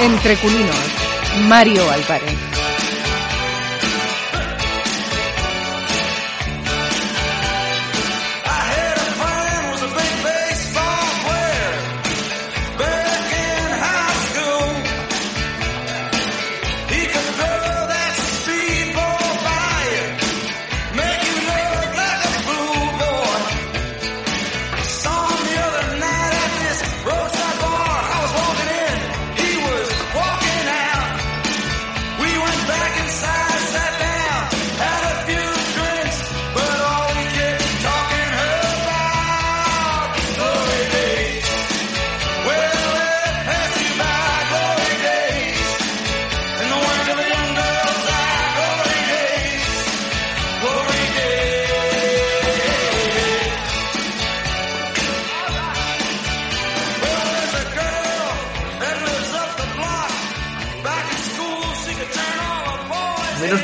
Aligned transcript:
Entre 0.00 0.36
culinos, 0.36 0.76
Mario 1.46 1.88
Álvarez. 1.88 2.53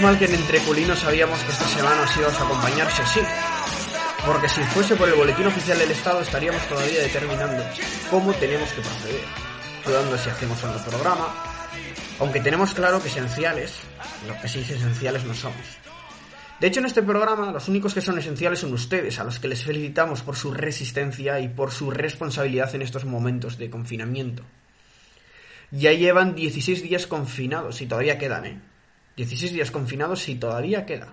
Mal 0.01 0.19
que 0.19 0.25
en 0.25 0.35
Entreculinos 0.35 0.99
sabíamos 0.99 1.39
que 1.41 1.53
esta 1.53 1.67
semana 1.67 2.03
os 2.03 2.17
íbamos 2.17 2.41
a 2.41 2.45
acompañar, 2.45 2.91
sí, 2.91 3.21
Porque 4.25 4.49
si 4.49 4.63
fuese 4.63 4.97
por 4.97 5.09
el 5.09 5.15
boletín 5.15 5.47
oficial 5.47 5.79
del 5.79 5.91
Estado 5.91 6.21
estaríamos 6.21 6.63
todavía 6.69 7.01
determinando 7.01 7.63
cómo 8.11 8.33
tenemos 8.35 8.69
que 8.71 8.81
proceder, 8.81 9.25
dudando 9.85 10.17
si 10.17 10.31
hacemos 10.31 10.63
un 10.63 10.73
programa, 10.85 11.35
aunque 12.19 12.41
tenemos 12.41 12.73
claro 12.73 13.03
que 13.03 13.09
esenciales, 13.09 13.75
lo 14.27 14.41
que 14.41 14.49
sí 14.49 14.61
dice 14.61 14.75
esenciales 14.75 15.25
no 15.25 15.35
somos. 15.35 15.79
De 16.61 16.67
hecho, 16.67 16.81
en 16.81 16.87
este 16.87 17.03
programa 17.03 17.53
los 17.53 17.69
únicos 17.69 17.95
que 17.95 18.01
son 18.01 18.19
esenciales 18.19 18.61
son 18.61 18.73
ustedes, 18.73 19.19
a 19.19 19.25
los 19.25 19.39
que 19.39 19.49
les 19.49 19.65
felicitamos 19.65 20.23
por 20.23 20.37
su 20.37 20.53
resistencia 20.53 21.41
y 21.41 21.49
por 21.49 21.73
su 21.73 21.91
responsabilidad 21.91 22.75
en 22.75 22.83
estos 22.83 23.05
momentos 23.05 23.59
de 23.59 23.71
confinamiento. 23.71 24.45
Ya 25.71 25.93
llevan 25.93 26.35
16 26.35 26.83
días 26.83 27.07
confinados 27.07 27.81
y 27.81 27.87
todavía 27.87 28.19
quedan, 28.19 28.47
¿eh? 28.47 28.70
16 29.21 29.53
días 29.53 29.71
confinados 29.71 30.27
y 30.31 30.37
todavía 30.37 30.87
queda. 30.87 31.13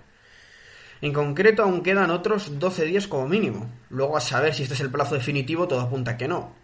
En 1.02 1.11
concreto, 1.11 1.63
aún 1.63 1.83
quedan 1.83 2.09
otros 2.09 2.58
12 2.58 2.86
días 2.86 3.05
como 3.05 3.27
mínimo. 3.27 3.69
Luego, 3.89 4.16
a 4.16 4.22
saber 4.22 4.53
si 4.53 4.64
este 4.64 4.75
es 4.75 4.80
el 4.80 4.89
plazo 4.89 5.16
definitivo, 5.16 5.67
todo 5.67 5.81
apunta 5.81 6.16
que 6.16 6.27
no. 6.27 6.55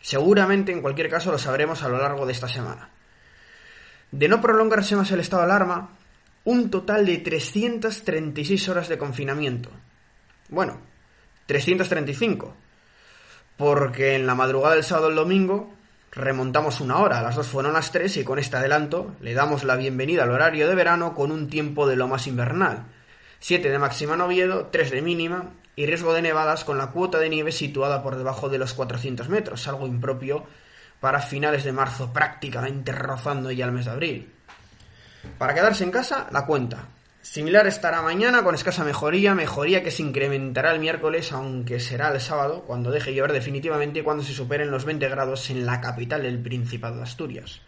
Seguramente, 0.00 0.70
en 0.70 0.82
cualquier 0.82 1.10
caso, 1.10 1.32
lo 1.32 1.38
sabremos 1.38 1.82
a 1.82 1.88
lo 1.88 1.98
largo 1.98 2.24
de 2.24 2.32
esta 2.32 2.48
semana. 2.48 2.90
De 4.12 4.28
no 4.28 4.40
prolongarse 4.40 4.94
más 4.94 5.10
el 5.10 5.18
estado 5.18 5.42
de 5.42 5.50
alarma, 5.50 5.90
un 6.44 6.70
total 6.70 7.04
de 7.04 7.18
336 7.18 8.68
horas 8.68 8.88
de 8.88 8.96
confinamiento. 8.96 9.70
Bueno, 10.48 10.80
335. 11.46 12.54
Porque 13.56 14.14
en 14.14 14.26
la 14.26 14.36
madrugada 14.36 14.76
del 14.76 14.84
sábado 14.84 15.08
al 15.08 15.16
domingo 15.16 15.74
Remontamos 16.16 16.80
una 16.80 16.96
hora, 16.96 17.20
las 17.20 17.36
dos 17.36 17.46
fueron 17.46 17.74
las 17.74 17.92
tres 17.92 18.16
y 18.16 18.24
con 18.24 18.38
este 18.38 18.56
adelanto 18.56 19.14
le 19.20 19.34
damos 19.34 19.64
la 19.64 19.76
bienvenida 19.76 20.22
al 20.22 20.30
horario 20.30 20.66
de 20.66 20.74
verano 20.74 21.14
con 21.14 21.30
un 21.30 21.46
tiempo 21.46 21.86
de 21.86 21.94
lo 21.94 22.08
más 22.08 22.26
invernal. 22.26 22.86
7 23.38 23.68
de 23.68 23.78
máxima 23.78 24.14
en 24.14 24.22
Oviedo, 24.22 24.68
3 24.72 24.92
de 24.92 25.02
mínima 25.02 25.50
y 25.76 25.84
riesgo 25.84 26.14
de 26.14 26.22
nevadas 26.22 26.64
con 26.64 26.78
la 26.78 26.86
cuota 26.86 27.18
de 27.18 27.28
nieve 27.28 27.52
situada 27.52 28.02
por 28.02 28.16
debajo 28.16 28.48
de 28.48 28.56
los 28.56 28.72
400 28.72 29.28
metros, 29.28 29.68
algo 29.68 29.86
impropio 29.86 30.46
para 31.00 31.20
finales 31.20 31.64
de 31.64 31.72
marzo 31.72 32.10
prácticamente 32.14 32.92
rozando 32.92 33.50
ya 33.50 33.66
el 33.66 33.72
mes 33.72 33.84
de 33.84 33.90
abril. 33.90 34.32
Para 35.36 35.52
quedarse 35.52 35.84
en 35.84 35.90
casa, 35.90 36.28
la 36.32 36.46
cuenta. 36.46 36.88
Similar 37.32 37.66
estará 37.66 38.00
mañana 38.02 38.44
con 38.44 38.54
escasa 38.54 38.84
mejoría, 38.84 39.34
mejoría 39.34 39.82
que 39.82 39.90
se 39.90 40.00
incrementará 40.00 40.72
el 40.72 40.78
miércoles, 40.78 41.32
aunque 41.32 41.80
será 41.80 42.08
el 42.08 42.20
sábado, 42.20 42.62
cuando 42.66 42.90
deje 42.90 43.14
llover 43.14 43.32
definitivamente 43.32 43.98
y 43.98 44.02
cuando 44.02 44.22
se 44.22 44.32
superen 44.32 44.70
los 44.70 44.84
20 44.86 45.06
grados 45.08 45.50
en 45.50 45.66
la 45.66 45.80
capital 45.80 46.22
del 46.22 46.40
Principado 46.40 46.96
de 46.96 47.02
Asturias. 47.02 47.60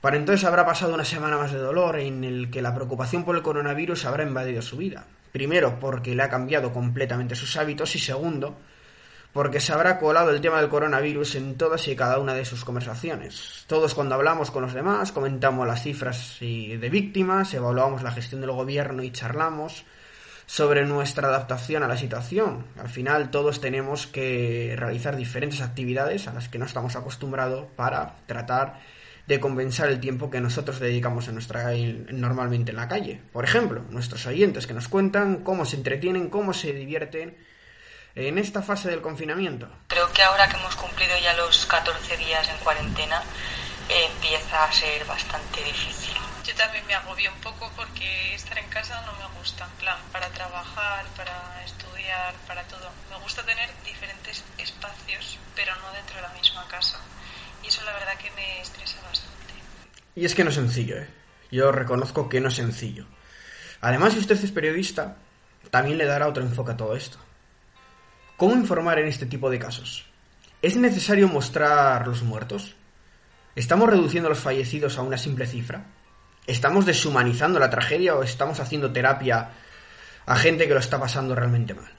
Para 0.00 0.16
entonces 0.16 0.46
habrá 0.46 0.64
pasado 0.64 0.94
una 0.94 1.04
semana 1.04 1.36
más 1.36 1.52
de 1.52 1.58
dolor 1.58 1.98
en 1.98 2.24
el 2.24 2.50
que 2.50 2.62
la 2.62 2.74
preocupación 2.74 3.24
por 3.24 3.36
el 3.36 3.42
coronavirus 3.42 4.06
habrá 4.06 4.22
invadido 4.22 4.62
su 4.62 4.76
vida. 4.78 5.06
Primero, 5.32 5.78
porque 5.80 6.14
le 6.14 6.22
ha 6.22 6.30
cambiado 6.30 6.72
completamente 6.72 7.34
sus 7.34 7.56
hábitos 7.56 7.94
y 7.96 7.98
segundo, 7.98 8.58
porque 9.32 9.60
se 9.60 9.72
habrá 9.72 9.98
colado 9.98 10.30
el 10.30 10.40
tema 10.40 10.60
del 10.60 10.70
coronavirus 10.70 11.36
en 11.36 11.56
todas 11.56 11.86
y 11.88 11.96
cada 11.96 12.18
una 12.18 12.34
de 12.34 12.44
sus 12.44 12.64
conversaciones. 12.64 13.64
Todos 13.66 13.94
cuando 13.94 14.14
hablamos 14.14 14.50
con 14.50 14.62
los 14.62 14.74
demás 14.74 15.12
comentamos 15.12 15.66
las 15.66 15.82
cifras 15.82 16.38
de 16.40 16.88
víctimas, 16.90 17.52
evaluamos 17.54 18.02
la 18.02 18.12
gestión 18.12 18.40
del 18.40 18.52
gobierno 18.52 19.02
y 19.02 19.10
charlamos 19.10 19.84
sobre 20.46 20.86
nuestra 20.86 21.28
adaptación 21.28 21.82
a 21.82 21.88
la 21.88 21.98
situación. 21.98 22.64
Al 22.80 22.88
final 22.88 23.30
todos 23.30 23.60
tenemos 23.60 24.06
que 24.06 24.74
realizar 24.78 25.14
diferentes 25.14 25.60
actividades 25.60 26.26
a 26.26 26.32
las 26.32 26.48
que 26.48 26.58
no 26.58 26.64
estamos 26.64 26.96
acostumbrados 26.96 27.66
para 27.76 28.16
tratar 28.24 28.80
de 29.26 29.40
compensar 29.40 29.90
el 29.90 30.00
tiempo 30.00 30.30
que 30.30 30.40
nosotros 30.40 30.80
dedicamos 30.80 31.28
en 31.28 31.34
nuestra, 31.34 31.70
normalmente 32.12 32.70
en 32.70 32.78
la 32.78 32.88
calle. 32.88 33.20
Por 33.30 33.44
ejemplo, 33.44 33.84
nuestros 33.90 34.24
oyentes 34.24 34.66
que 34.66 34.72
nos 34.72 34.88
cuentan 34.88 35.44
cómo 35.44 35.66
se 35.66 35.76
entretienen, 35.76 36.30
cómo 36.30 36.54
se 36.54 36.72
divierten 36.72 37.36
en 38.14 38.38
esta 38.38 38.62
fase 38.62 38.88
del 38.88 39.00
confinamiento? 39.00 39.68
Creo 39.88 40.12
que 40.12 40.22
ahora 40.22 40.48
que 40.48 40.56
hemos 40.56 40.76
cumplido 40.76 41.16
ya 41.18 41.34
los 41.34 41.66
14 41.66 42.16
días 42.16 42.48
en 42.48 42.56
cuarentena, 42.58 43.22
empieza 43.88 44.64
a 44.64 44.72
ser 44.72 45.04
bastante 45.04 45.62
difícil. 45.64 46.14
Yo 46.44 46.54
también 46.54 46.86
me 46.86 46.94
agobio 46.94 47.30
un 47.32 47.40
poco 47.40 47.70
porque 47.76 48.34
estar 48.34 48.58
en 48.58 48.68
casa 48.68 49.00
no 49.06 49.12
me 49.12 49.38
gusta, 49.38 49.64
en 49.64 49.70
plan, 49.78 49.98
para 50.12 50.28
trabajar, 50.30 51.04
para 51.16 51.62
estudiar, 51.64 52.34
para 52.46 52.62
todo. 52.64 52.90
Me 53.10 53.18
gusta 53.18 53.42
tener 53.44 53.70
diferentes 53.84 54.42
espacios, 54.56 55.38
pero 55.54 55.74
no 55.76 55.92
dentro 55.92 56.16
de 56.16 56.22
la 56.22 56.30
misma 56.30 56.66
casa. 56.68 56.98
Y 57.62 57.68
eso 57.68 57.82
la 57.84 57.92
verdad 57.92 58.16
que 58.16 58.30
me 58.32 58.60
estresa 58.60 58.96
bastante. 59.02 59.54
Y 60.14 60.24
es 60.24 60.34
que 60.34 60.44
no 60.44 60.50
es 60.50 60.56
sencillo, 60.56 60.96
¿eh? 60.96 61.08
Yo 61.50 61.72
reconozco 61.72 62.28
que 62.28 62.40
no 62.40 62.48
es 62.48 62.54
sencillo. 62.54 63.06
Además, 63.80 64.12
si 64.12 64.18
usted 64.18 64.42
es 64.42 64.50
periodista, 64.50 65.16
también 65.70 65.98
le 65.98 66.04
dará 66.04 66.28
otro 66.28 66.42
enfoque 66.42 66.72
a 66.72 66.76
todo 66.76 66.96
esto. 66.96 67.18
¿Cómo 68.38 68.54
informar 68.54 69.00
en 69.00 69.08
este 69.08 69.26
tipo 69.26 69.50
de 69.50 69.58
casos? 69.58 70.06
¿Es 70.62 70.76
necesario 70.76 71.26
mostrar 71.26 72.06
los 72.06 72.22
muertos? 72.22 72.76
¿Estamos 73.56 73.90
reduciendo 73.90 74.28
los 74.28 74.38
fallecidos 74.38 74.96
a 74.96 75.02
una 75.02 75.18
simple 75.18 75.44
cifra? 75.44 75.86
¿Estamos 76.46 76.86
deshumanizando 76.86 77.58
la 77.58 77.68
tragedia 77.68 78.14
o 78.14 78.22
estamos 78.22 78.60
haciendo 78.60 78.92
terapia 78.92 79.50
a 80.24 80.36
gente 80.36 80.68
que 80.68 80.74
lo 80.74 80.78
está 80.78 81.00
pasando 81.00 81.34
realmente 81.34 81.74
mal? 81.74 81.90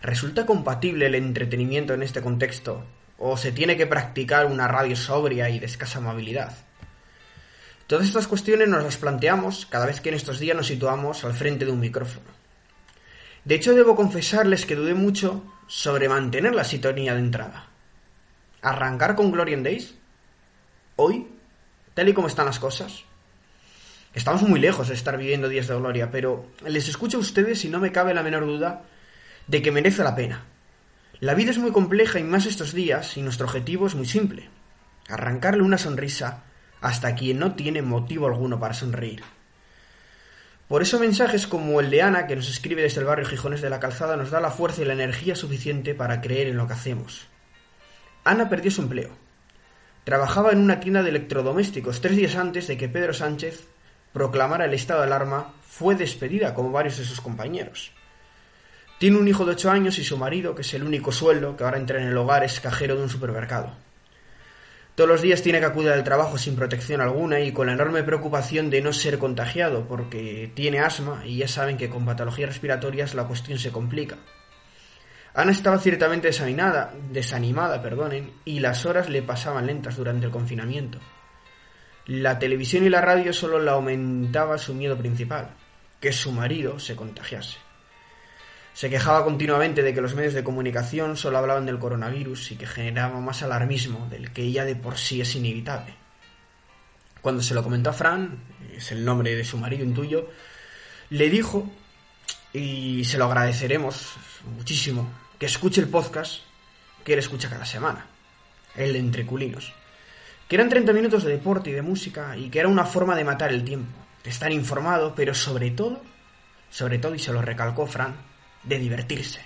¿Resulta 0.00 0.46
compatible 0.46 1.06
el 1.06 1.16
entretenimiento 1.16 1.94
en 1.94 2.04
este 2.04 2.22
contexto 2.22 2.86
o 3.18 3.36
se 3.36 3.50
tiene 3.50 3.76
que 3.76 3.88
practicar 3.88 4.46
una 4.46 4.68
radio 4.68 4.94
sobria 4.94 5.50
y 5.50 5.58
de 5.58 5.66
escasa 5.66 5.98
movilidad? 5.98 6.56
Todas 7.88 8.06
estas 8.06 8.28
cuestiones 8.28 8.68
nos 8.68 8.84
las 8.84 8.98
planteamos 8.98 9.66
cada 9.66 9.86
vez 9.86 10.00
que 10.00 10.10
en 10.10 10.14
estos 10.14 10.38
días 10.38 10.56
nos 10.56 10.68
situamos 10.68 11.24
al 11.24 11.34
frente 11.34 11.64
de 11.64 11.72
un 11.72 11.80
micrófono. 11.80 12.45
De 13.46 13.54
hecho, 13.54 13.74
debo 13.76 13.94
confesarles 13.94 14.66
que 14.66 14.74
dudé 14.74 14.94
mucho 14.94 15.40
sobre 15.68 16.08
mantener 16.08 16.52
la 16.52 16.64
sintonía 16.64 17.14
de 17.14 17.20
entrada. 17.20 17.68
¿Arrancar 18.60 19.14
con 19.14 19.30
Glorian 19.30 19.62
Days? 19.62 19.94
¿Hoy? 20.96 21.28
¿Tal 21.94 22.08
y 22.08 22.12
como 22.12 22.26
están 22.26 22.46
las 22.46 22.58
cosas? 22.58 23.04
Estamos 24.12 24.42
muy 24.42 24.58
lejos 24.58 24.88
de 24.88 24.94
estar 24.94 25.16
viviendo 25.16 25.48
días 25.48 25.68
de 25.68 25.76
gloria, 25.76 26.10
pero 26.10 26.46
les 26.66 26.88
escucho 26.88 27.18
a 27.18 27.20
ustedes 27.20 27.64
y 27.64 27.68
no 27.68 27.78
me 27.78 27.92
cabe 27.92 28.14
la 28.14 28.24
menor 28.24 28.46
duda 28.46 28.82
de 29.46 29.62
que 29.62 29.70
merece 29.70 30.02
la 30.02 30.16
pena. 30.16 30.44
La 31.20 31.34
vida 31.34 31.52
es 31.52 31.58
muy 31.58 31.70
compleja 31.70 32.18
y 32.18 32.24
más 32.24 32.46
estos 32.46 32.72
días, 32.72 33.16
y 33.16 33.22
nuestro 33.22 33.46
objetivo 33.46 33.86
es 33.86 33.94
muy 33.94 34.06
simple. 34.06 34.50
Arrancarle 35.08 35.62
una 35.62 35.78
sonrisa 35.78 36.42
hasta 36.80 37.14
quien 37.14 37.38
no 37.38 37.54
tiene 37.54 37.80
motivo 37.80 38.26
alguno 38.26 38.58
para 38.58 38.74
sonreír. 38.74 39.22
Por 40.68 40.82
eso 40.82 40.98
mensajes 40.98 41.46
como 41.46 41.80
el 41.80 41.90
de 41.90 42.02
Ana, 42.02 42.26
que 42.26 42.34
nos 42.34 42.48
escribe 42.48 42.82
desde 42.82 43.00
el 43.00 43.06
barrio 43.06 43.26
Gijones 43.26 43.62
de 43.62 43.70
la 43.70 43.78
Calzada, 43.78 44.16
nos 44.16 44.30
da 44.30 44.40
la 44.40 44.50
fuerza 44.50 44.82
y 44.82 44.84
la 44.84 44.94
energía 44.94 45.36
suficiente 45.36 45.94
para 45.94 46.20
creer 46.20 46.48
en 46.48 46.56
lo 46.56 46.66
que 46.66 46.72
hacemos. 46.72 47.28
Ana 48.24 48.48
perdió 48.48 48.72
su 48.72 48.82
empleo. 48.82 49.10
Trabajaba 50.02 50.50
en 50.50 50.58
una 50.58 50.80
tienda 50.80 51.04
de 51.04 51.10
electrodomésticos 51.10 52.00
tres 52.00 52.16
días 52.16 52.34
antes 52.34 52.66
de 52.66 52.76
que 52.76 52.88
Pedro 52.88 53.12
Sánchez 53.12 53.68
proclamara 54.12 54.64
el 54.64 54.74
estado 54.74 55.00
de 55.00 55.06
alarma, 55.06 55.54
fue 55.68 55.94
despedida 55.94 56.54
como 56.54 56.72
varios 56.72 56.96
de 56.98 57.04
sus 57.04 57.20
compañeros. 57.20 57.92
Tiene 58.98 59.18
un 59.18 59.28
hijo 59.28 59.44
de 59.44 59.52
ocho 59.52 59.70
años 59.70 59.98
y 59.98 60.04
su 60.04 60.16
marido, 60.16 60.54
que 60.54 60.62
es 60.62 60.74
el 60.74 60.82
único 60.82 61.12
sueldo 61.12 61.56
que 61.56 61.64
ahora 61.64 61.76
entra 61.76 62.00
en 62.00 62.08
el 62.08 62.16
hogar, 62.16 62.42
es 62.42 62.60
cajero 62.60 62.96
de 62.96 63.02
un 63.02 63.10
supermercado. 63.10 63.85
Todos 64.96 65.10
los 65.10 65.20
días 65.20 65.42
tiene 65.42 65.60
que 65.60 65.66
acudir 65.66 65.90
al 65.90 66.04
trabajo 66.04 66.38
sin 66.38 66.56
protección 66.56 67.02
alguna 67.02 67.40
y 67.40 67.52
con 67.52 67.66
la 67.66 67.74
enorme 67.74 68.02
preocupación 68.02 68.70
de 68.70 68.80
no 68.80 68.94
ser 68.94 69.18
contagiado 69.18 69.86
porque 69.86 70.50
tiene 70.54 70.78
asma 70.78 71.22
y 71.26 71.36
ya 71.36 71.48
saben 71.48 71.76
que 71.76 71.90
con 71.90 72.06
patologías 72.06 72.48
respiratorias 72.48 73.14
la 73.14 73.24
cuestión 73.24 73.58
se 73.58 73.70
complica. 73.70 74.16
Ana 75.34 75.52
estaba 75.52 75.78
ciertamente 75.78 76.28
desanimada, 76.28 76.94
desanimada 77.10 77.82
perdonen, 77.82 78.32
y 78.46 78.60
las 78.60 78.86
horas 78.86 79.10
le 79.10 79.20
pasaban 79.20 79.66
lentas 79.66 79.98
durante 79.98 80.24
el 80.24 80.32
confinamiento. 80.32 80.98
La 82.06 82.38
televisión 82.38 82.86
y 82.86 82.88
la 82.88 83.02
radio 83.02 83.34
solo 83.34 83.58
la 83.58 83.72
aumentaba 83.72 84.56
su 84.56 84.72
miedo 84.72 84.96
principal, 84.96 85.50
que 86.00 86.14
su 86.14 86.32
marido 86.32 86.78
se 86.78 86.96
contagiase. 86.96 87.65
Se 88.76 88.90
quejaba 88.90 89.24
continuamente 89.24 89.82
de 89.82 89.94
que 89.94 90.02
los 90.02 90.14
medios 90.14 90.34
de 90.34 90.44
comunicación 90.44 91.16
solo 91.16 91.38
hablaban 91.38 91.64
del 91.64 91.78
coronavirus 91.78 92.52
y 92.52 92.56
que 92.56 92.66
generaba 92.66 93.18
más 93.20 93.42
alarmismo 93.42 94.06
del 94.10 94.32
que 94.32 94.52
ya 94.52 94.66
de 94.66 94.76
por 94.76 94.98
sí 94.98 95.18
es 95.18 95.34
inevitable. 95.34 95.94
Cuando 97.22 97.42
se 97.42 97.54
lo 97.54 97.62
comentó 97.62 97.88
a 97.88 97.94
Fran, 97.94 98.38
es 98.76 98.92
el 98.92 99.02
nombre 99.02 99.34
de 99.34 99.46
su 99.46 99.56
marido 99.56 99.82
intuyo, 99.82 100.28
le 101.08 101.30
dijo, 101.30 101.66
y 102.52 103.02
se 103.06 103.16
lo 103.16 103.24
agradeceremos 103.24 104.12
muchísimo, 104.54 105.08
que 105.38 105.46
escuche 105.46 105.80
el 105.80 105.88
podcast 105.88 106.42
que 107.02 107.14
él 107.14 107.20
escucha 107.20 107.48
cada 107.48 107.64
semana, 107.64 108.04
el 108.74 108.92
de 108.92 108.98
Entre 108.98 109.24
Culinos. 109.24 109.72
Que 110.46 110.56
eran 110.56 110.68
30 110.68 110.92
minutos 110.92 111.24
de 111.24 111.30
deporte 111.30 111.70
y 111.70 111.72
de 111.72 111.80
música 111.80 112.36
y 112.36 112.50
que 112.50 112.58
era 112.58 112.68
una 112.68 112.84
forma 112.84 113.16
de 113.16 113.24
matar 113.24 113.52
el 113.52 113.64
tiempo, 113.64 113.98
de 114.22 114.28
estar 114.28 114.52
informado, 114.52 115.14
pero 115.14 115.32
sobre 115.32 115.70
todo, 115.70 116.02
sobre 116.68 116.98
todo, 116.98 117.14
y 117.14 117.18
se 117.18 117.32
lo 117.32 117.40
recalcó 117.40 117.86
Fran, 117.86 118.35
de 118.66 118.78
divertirse. 118.78 119.40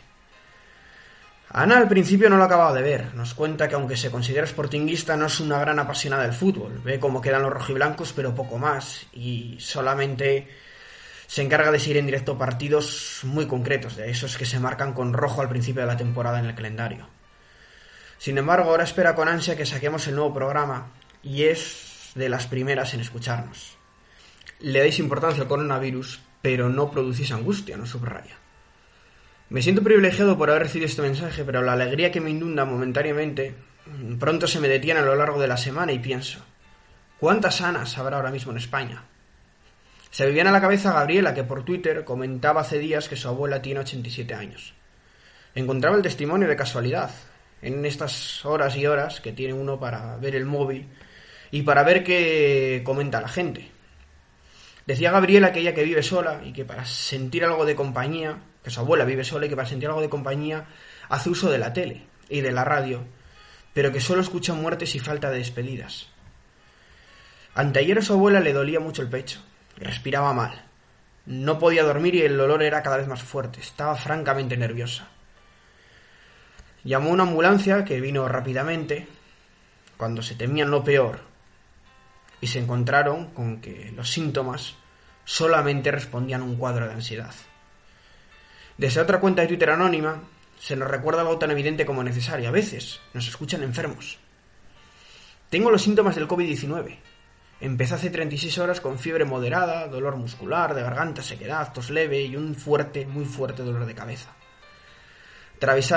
Ana 1.52 1.78
al 1.78 1.88
principio 1.88 2.30
no 2.30 2.36
lo 2.36 2.44
acababa 2.44 2.72
de 2.72 2.82
ver. 2.82 3.14
Nos 3.14 3.34
cuenta 3.34 3.68
que 3.68 3.74
aunque 3.74 3.96
se 3.96 4.10
considera 4.10 4.46
sportinguista 4.46 5.16
no 5.16 5.26
es 5.26 5.40
una 5.40 5.58
gran 5.58 5.80
apasionada 5.80 6.22
del 6.22 6.32
fútbol. 6.32 6.80
Ve 6.84 7.00
cómo 7.00 7.20
quedan 7.20 7.42
los 7.42 7.52
rojiblancos, 7.52 8.12
pero 8.12 8.34
poco 8.34 8.56
más. 8.56 9.06
Y 9.12 9.56
solamente 9.58 10.48
se 11.26 11.42
encarga 11.42 11.72
de 11.72 11.80
seguir 11.80 11.96
en 11.96 12.06
directo 12.06 12.38
partidos 12.38 13.20
muy 13.24 13.46
concretos, 13.46 13.96
de 13.96 14.10
esos 14.10 14.36
que 14.36 14.46
se 14.46 14.60
marcan 14.60 14.92
con 14.92 15.12
rojo 15.12 15.40
al 15.40 15.48
principio 15.48 15.82
de 15.82 15.88
la 15.88 15.96
temporada 15.96 16.38
en 16.38 16.46
el 16.46 16.54
calendario. 16.54 17.08
Sin 18.18 18.38
embargo, 18.38 18.70
ahora 18.70 18.84
espera 18.84 19.14
con 19.14 19.28
ansia 19.28 19.56
que 19.56 19.66
saquemos 19.66 20.06
el 20.06 20.14
nuevo 20.14 20.34
programa 20.34 20.92
y 21.22 21.44
es 21.44 22.10
de 22.14 22.28
las 22.28 22.46
primeras 22.46 22.94
en 22.94 23.00
escucharnos. 23.00 23.76
Le 24.60 24.78
dais 24.78 24.98
importancia 24.98 25.42
al 25.42 25.48
coronavirus, 25.48 26.20
pero 26.42 26.68
no 26.68 26.90
producís 26.90 27.32
angustia, 27.32 27.76
no 27.76 27.86
subraya. 27.86 28.36
Me 29.50 29.62
siento 29.62 29.82
privilegiado 29.82 30.38
por 30.38 30.48
haber 30.48 30.62
recibido 30.62 30.86
este 30.86 31.02
mensaje, 31.02 31.44
pero 31.44 31.60
la 31.60 31.72
alegría 31.72 32.12
que 32.12 32.20
me 32.20 32.30
inunda 32.30 32.64
momentáneamente 32.64 33.52
pronto 34.20 34.46
se 34.46 34.60
me 34.60 34.68
detiene 34.68 35.00
a 35.00 35.04
lo 35.04 35.16
largo 35.16 35.40
de 35.40 35.48
la 35.48 35.56
semana 35.56 35.90
y 35.90 35.98
pienso, 35.98 36.38
¿cuántas 37.18 37.60
Anas 37.60 37.98
habrá 37.98 38.18
ahora 38.18 38.30
mismo 38.30 38.52
en 38.52 38.58
España? 38.58 39.02
Se 40.12 40.24
me 40.24 40.30
viene 40.30 40.50
a 40.50 40.52
la 40.52 40.60
cabeza 40.60 40.92
Gabriela, 40.92 41.34
que 41.34 41.42
por 41.42 41.64
Twitter 41.64 42.04
comentaba 42.04 42.60
hace 42.60 42.78
días 42.78 43.08
que 43.08 43.16
su 43.16 43.26
abuela 43.26 43.60
tiene 43.60 43.80
87 43.80 44.34
años. 44.34 44.72
Encontraba 45.56 45.96
el 45.96 46.02
testimonio 46.02 46.46
de 46.46 46.54
casualidad, 46.54 47.10
en 47.60 47.84
estas 47.84 48.44
horas 48.44 48.76
y 48.76 48.86
horas 48.86 49.20
que 49.20 49.32
tiene 49.32 49.52
uno 49.52 49.80
para 49.80 50.16
ver 50.16 50.36
el 50.36 50.46
móvil 50.46 50.86
y 51.50 51.62
para 51.62 51.82
ver 51.82 52.04
qué 52.04 52.82
comenta 52.84 53.20
la 53.20 53.28
gente. 53.28 53.68
Decía 54.86 55.10
Gabriela 55.10 55.52
que 55.52 55.58
ella 55.58 55.74
que 55.74 55.82
vive 55.82 56.04
sola 56.04 56.40
y 56.44 56.52
que 56.52 56.64
para 56.64 56.84
sentir 56.84 57.44
algo 57.44 57.66
de 57.66 57.74
compañía, 57.74 58.38
que 58.62 58.70
su 58.70 58.80
abuela 58.80 59.04
vive 59.04 59.24
sola 59.24 59.46
y 59.46 59.48
que 59.48 59.56
para 59.56 59.68
sentir 59.68 59.88
algo 59.88 60.00
de 60.00 60.08
compañía 60.08 60.66
hace 61.08 61.30
uso 61.30 61.50
de 61.50 61.58
la 61.58 61.72
tele 61.72 62.06
y 62.28 62.40
de 62.40 62.52
la 62.52 62.64
radio, 62.64 63.04
pero 63.72 63.92
que 63.92 64.00
solo 64.00 64.20
escucha 64.20 64.54
muertes 64.54 64.94
y 64.94 64.98
falta 64.98 65.30
de 65.30 65.38
despedidas. 65.38 66.08
Anteayer 67.54 67.98
a 67.98 68.02
su 68.02 68.12
abuela 68.12 68.40
le 68.40 68.52
dolía 68.52 68.80
mucho 68.80 69.02
el 69.02 69.08
pecho 69.08 69.40
Respiraba 69.80 70.34
mal. 70.34 70.62
No 71.24 71.58
podía 71.58 71.84
dormir 71.84 72.14
y 72.14 72.22
el 72.22 72.38
olor 72.38 72.62
era 72.62 72.82
cada 72.82 72.98
vez 72.98 73.08
más 73.08 73.22
fuerte. 73.22 73.60
Estaba 73.60 73.96
francamente 73.96 74.56
nerviosa. 74.56 75.08
Llamó 76.84 77.10
una 77.10 77.22
ambulancia 77.22 77.84
que 77.84 78.00
vino 78.00 78.28
rápidamente, 78.28 79.06
cuando 79.96 80.22
se 80.22 80.34
temían 80.34 80.70
lo 80.70 80.84
peor, 80.84 81.20
y 82.40 82.46
se 82.46 82.58
encontraron 82.58 83.30
con 83.30 83.60
que 83.60 83.92
los 83.94 84.10
síntomas 84.10 84.76
solamente 85.24 85.90
respondían 85.90 86.42
a 86.42 86.44
un 86.44 86.56
cuadro 86.56 86.86
de 86.86 86.94
ansiedad. 86.94 87.34
Desde 88.80 89.02
otra 89.02 89.20
cuenta 89.20 89.42
de 89.42 89.48
Twitter 89.48 89.68
anónima, 89.68 90.22
se 90.58 90.74
nos 90.74 90.88
recuerda 90.88 91.20
algo 91.20 91.36
tan 91.36 91.50
evidente 91.50 91.84
como 91.84 92.02
necesario. 92.02 92.48
A 92.48 92.50
veces 92.50 92.98
nos 93.12 93.28
escuchan 93.28 93.62
enfermos. 93.62 94.16
Tengo 95.50 95.70
los 95.70 95.82
síntomas 95.82 96.14
del 96.14 96.26
COVID-19. 96.26 96.96
Empecé 97.60 97.94
hace 97.94 98.08
36 98.08 98.56
horas 98.56 98.80
con 98.80 98.98
fiebre 98.98 99.26
moderada, 99.26 99.86
dolor 99.86 100.16
muscular, 100.16 100.74
de 100.74 100.80
garganta, 100.80 101.20
sequedad, 101.20 101.74
tos 101.74 101.90
leve 101.90 102.22
y 102.22 102.36
un 102.36 102.54
fuerte, 102.54 103.04
muy 103.04 103.26
fuerte 103.26 103.62
dolor 103.62 103.84
de 103.84 103.94
cabeza. 103.94 104.30
Tras 105.58 105.92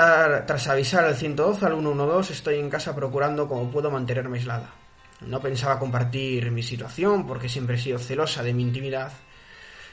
avisar, 0.68 1.06
al 1.06 1.16
112, 1.16 1.64
al 1.64 1.72
112, 1.72 2.32
estoy 2.34 2.56
en 2.56 2.68
casa 2.68 2.94
procurando 2.94 3.48
como 3.48 3.70
puedo 3.70 3.90
mantenerme 3.90 4.36
aislada. 4.36 4.74
No 5.22 5.40
pensaba 5.40 5.78
compartir 5.78 6.50
mi 6.50 6.62
situación 6.62 7.26
porque 7.26 7.48
siempre 7.48 7.76
he 7.76 7.78
sido 7.78 7.98
celosa 7.98 8.42
de 8.42 8.52
mi 8.52 8.62
intimidad 8.62 9.10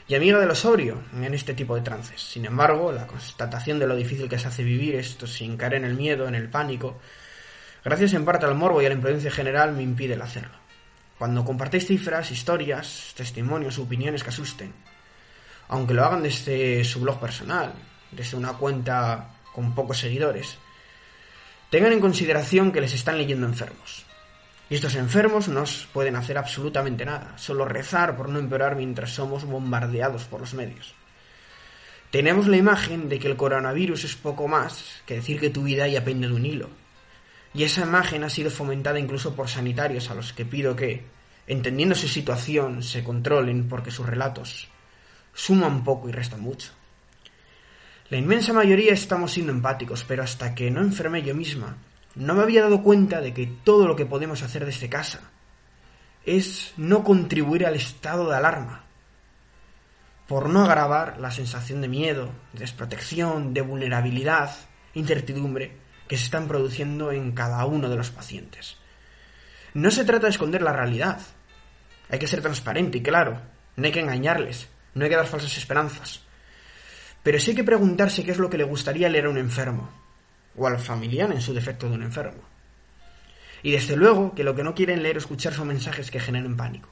y 0.08 0.14
amiga 0.14 0.38
de 0.38 0.46
lo 0.46 0.54
sobrio 0.54 1.02
en 1.14 1.32
este 1.34 1.54
tipo 1.54 1.74
de 1.74 1.82
trances. 1.82 2.20
Sin 2.20 2.44
embargo, 2.44 2.92
la 2.92 3.06
constatación 3.06 3.78
de 3.78 3.86
lo 3.86 3.96
difícil 3.96 4.28
que 4.28 4.38
se 4.38 4.48
hace 4.48 4.64
vivir 4.64 4.96
esto 4.96 5.26
sin 5.26 5.56
caer 5.56 5.74
en 5.74 5.84
el 5.84 5.94
miedo, 5.94 6.26
en 6.26 6.34
el 6.34 6.48
pánico, 6.48 6.98
gracias 7.84 8.14
en 8.14 8.24
parte 8.24 8.46
al 8.46 8.54
morbo 8.54 8.82
y 8.82 8.86
a 8.86 8.88
la 8.88 8.94
imprudencia 8.94 9.30
general, 9.30 9.72
me 9.72 9.82
impide 9.82 10.14
el 10.14 10.22
hacerlo. 10.22 10.56
Cuando 11.18 11.44
compartéis 11.44 11.86
cifras, 11.86 12.30
historias, 12.30 13.12
testimonios, 13.16 13.78
opiniones 13.78 14.22
que 14.22 14.30
asusten, 14.30 14.72
aunque 15.68 15.94
lo 15.94 16.04
hagan 16.04 16.22
desde 16.22 16.84
su 16.84 17.00
blog 17.00 17.20
personal, 17.20 17.72
desde 18.10 18.36
una 18.36 18.54
cuenta 18.54 19.36
con 19.52 19.74
pocos 19.74 19.98
seguidores, 19.98 20.58
tengan 21.70 21.92
en 21.92 22.00
consideración 22.00 22.72
que 22.72 22.80
les 22.80 22.92
están 22.92 23.16
leyendo 23.16 23.46
enfermos. 23.46 24.04
Estos 24.74 24.94
enfermos 24.94 25.48
no 25.48 25.64
pueden 25.92 26.16
hacer 26.16 26.38
absolutamente 26.38 27.04
nada, 27.04 27.36
solo 27.36 27.66
rezar 27.66 28.16
por 28.16 28.30
no 28.30 28.38
empeorar 28.38 28.74
mientras 28.74 29.10
somos 29.10 29.44
bombardeados 29.44 30.24
por 30.24 30.40
los 30.40 30.54
medios. 30.54 30.94
Tenemos 32.10 32.48
la 32.48 32.56
imagen 32.56 33.10
de 33.10 33.18
que 33.18 33.28
el 33.28 33.36
coronavirus 33.36 34.04
es 34.04 34.16
poco 34.16 34.48
más 34.48 35.02
que 35.04 35.16
decir 35.16 35.38
que 35.38 35.50
tu 35.50 35.64
vida 35.64 35.86
ya 35.88 36.02
pende 36.02 36.26
de 36.26 36.32
un 36.32 36.46
hilo 36.46 36.70
y 37.52 37.64
esa 37.64 37.82
imagen 37.82 38.24
ha 38.24 38.30
sido 38.30 38.50
fomentada 38.50 38.98
incluso 38.98 39.36
por 39.36 39.50
sanitarios 39.50 40.10
a 40.10 40.14
los 40.14 40.32
que 40.32 40.46
pido 40.46 40.74
que, 40.74 41.04
entendiendo 41.46 41.94
su 41.94 42.08
situación, 42.08 42.82
se 42.82 43.04
controlen 43.04 43.68
porque 43.68 43.90
sus 43.90 44.06
relatos 44.06 44.68
suman 45.34 45.84
poco 45.84 46.08
y 46.08 46.12
restan 46.12 46.40
mucho. 46.40 46.70
La 48.08 48.16
inmensa 48.16 48.54
mayoría 48.54 48.94
estamos 48.94 49.32
siendo 49.32 49.52
empáticos, 49.52 50.02
pero 50.08 50.22
hasta 50.22 50.54
que 50.54 50.70
no 50.70 50.80
enfermé 50.80 51.22
yo 51.22 51.34
misma, 51.34 51.76
no 52.14 52.34
me 52.34 52.42
había 52.42 52.62
dado 52.62 52.82
cuenta 52.82 53.20
de 53.20 53.32
que 53.32 53.46
todo 53.46 53.86
lo 53.86 53.96
que 53.96 54.06
podemos 54.06 54.42
hacer 54.42 54.66
desde 54.66 54.88
casa 54.88 55.30
es 56.24 56.72
no 56.76 57.02
contribuir 57.02 57.66
al 57.66 57.74
estado 57.74 58.28
de 58.28 58.36
alarma, 58.36 58.84
por 60.28 60.48
no 60.48 60.64
agravar 60.64 61.18
la 61.18 61.30
sensación 61.30 61.80
de 61.80 61.88
miedo, 61.88 62.30
de 62.52 62.60
desprotección, 62.60 63.54
de 63.54 63.62
vulnerabilidad, 63.62 64.54
incertidumbre 64.94 65.76
que 66.08 66.16
se 66.16 66.24
están 66.24 66.48
produciendo 66.48 67.12
en 67.12 67.32
cada 67.32 67.64
uno 67.64 67.88
de 67.88 67.96
los 67.96 68.10
pacientes. 68.10 68.76
No 69.74 69.90
se 69.90 70.04
trata 70.04 70.26
de 70.26 70.30
esconder 70.30 70.62
la 70.62 70.72
realidad. 70.72 71.20
Hay 72.10 72.18
que 72.18 72.26
ser 72.26 72.42
transparente 72.42 72.98
y 72.98 73.02
claro. 73.02 73.40
No 73.76 73.86
hay 73.86 73.92
que 73.92 74.00
engañarles. 74.00 74.68
No 74.94 75.04
hay 75.04 75.10
que 75.10 75.16
dar 75.16 75.26
falsas 75.26 75.56
esperanzas. 75.56 76.20
Pero 77.22 77.38
sí 77.38 77.50
hay 77.50 77.56
que 77.56 77.64
preguntarse 77.64 78.24
qué 78.24 78.32
es 78.32 78.38
lo 78.38 78.50
que 78.50 78.58
le 78.58 78.64
gustaría 78.64 79.08
leer 79.08 79.26
a 79.26 79.30
un 79.30 79.38
enfermo. 79.38 79.90
O 80.56 80.66
al 80.66 80.78
familiar 80.78 81.30
en 81.32 81.40
su 81.40 81.54
defecto 81.54 81.88
de 81.88 81.94
un 81.94 82.02
enfermo. 82.02 82.42
Y 83.62 83.72
desde 83.72 83.96
luego 83.96 84.34
que 84.34 84.44
lo 84.44 84.54
que 84.54 84.64
no 84.64 84.74
quieren 84.74 85.02
leer 85.02 85.16
o 85.16 85.20
escuchar 85.20 85.54
son 85.54 85.68
mensajes 85.68 86.10
que 86.10 86.20
generen 86.20 86.56
pánico. 86.56 86.88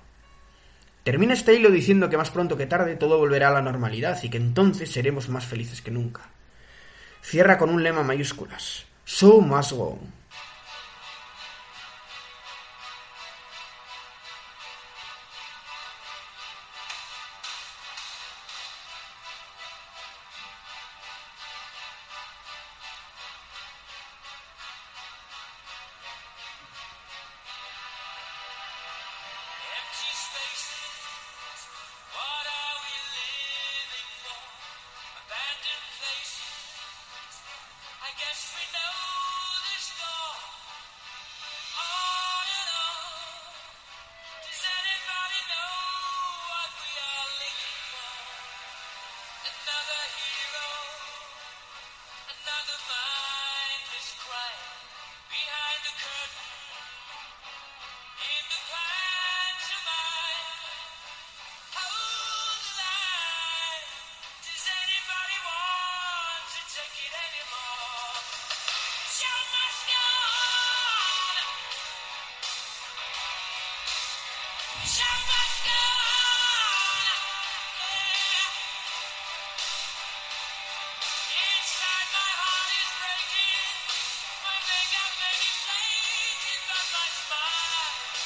Termina 1.02 1.32
este 1.32 1.54
hilo 1.54 1.70
diciendo 1.70 2.08
que 2.08 2.16
más 2.16 2.30
pronto 2.30 2.56
que 2.56 2.66
tarde 2.66 2.96
todo 2.96 3.18
volverá 3.18 3.48
a 3.48 3.52
la 3.52 3.62
normalidad 3.62 4.22
y 4.22 4.28
que 4.28 4.36
entonces 4.36 4.90
seremos 4.90 5.28
más 5.28 5.46
felices 5.46 5.82
que 5.82 5.90
nunca. 5.90 6.28
Cierra 7.22 7.58
con 7.58 7.70
un 7.70 7.82
lema 7.82 8.02
mayúsculas. 8.02 8.84
So 9.04 9.40
must 9.40 9.72
go. 9.72 9.98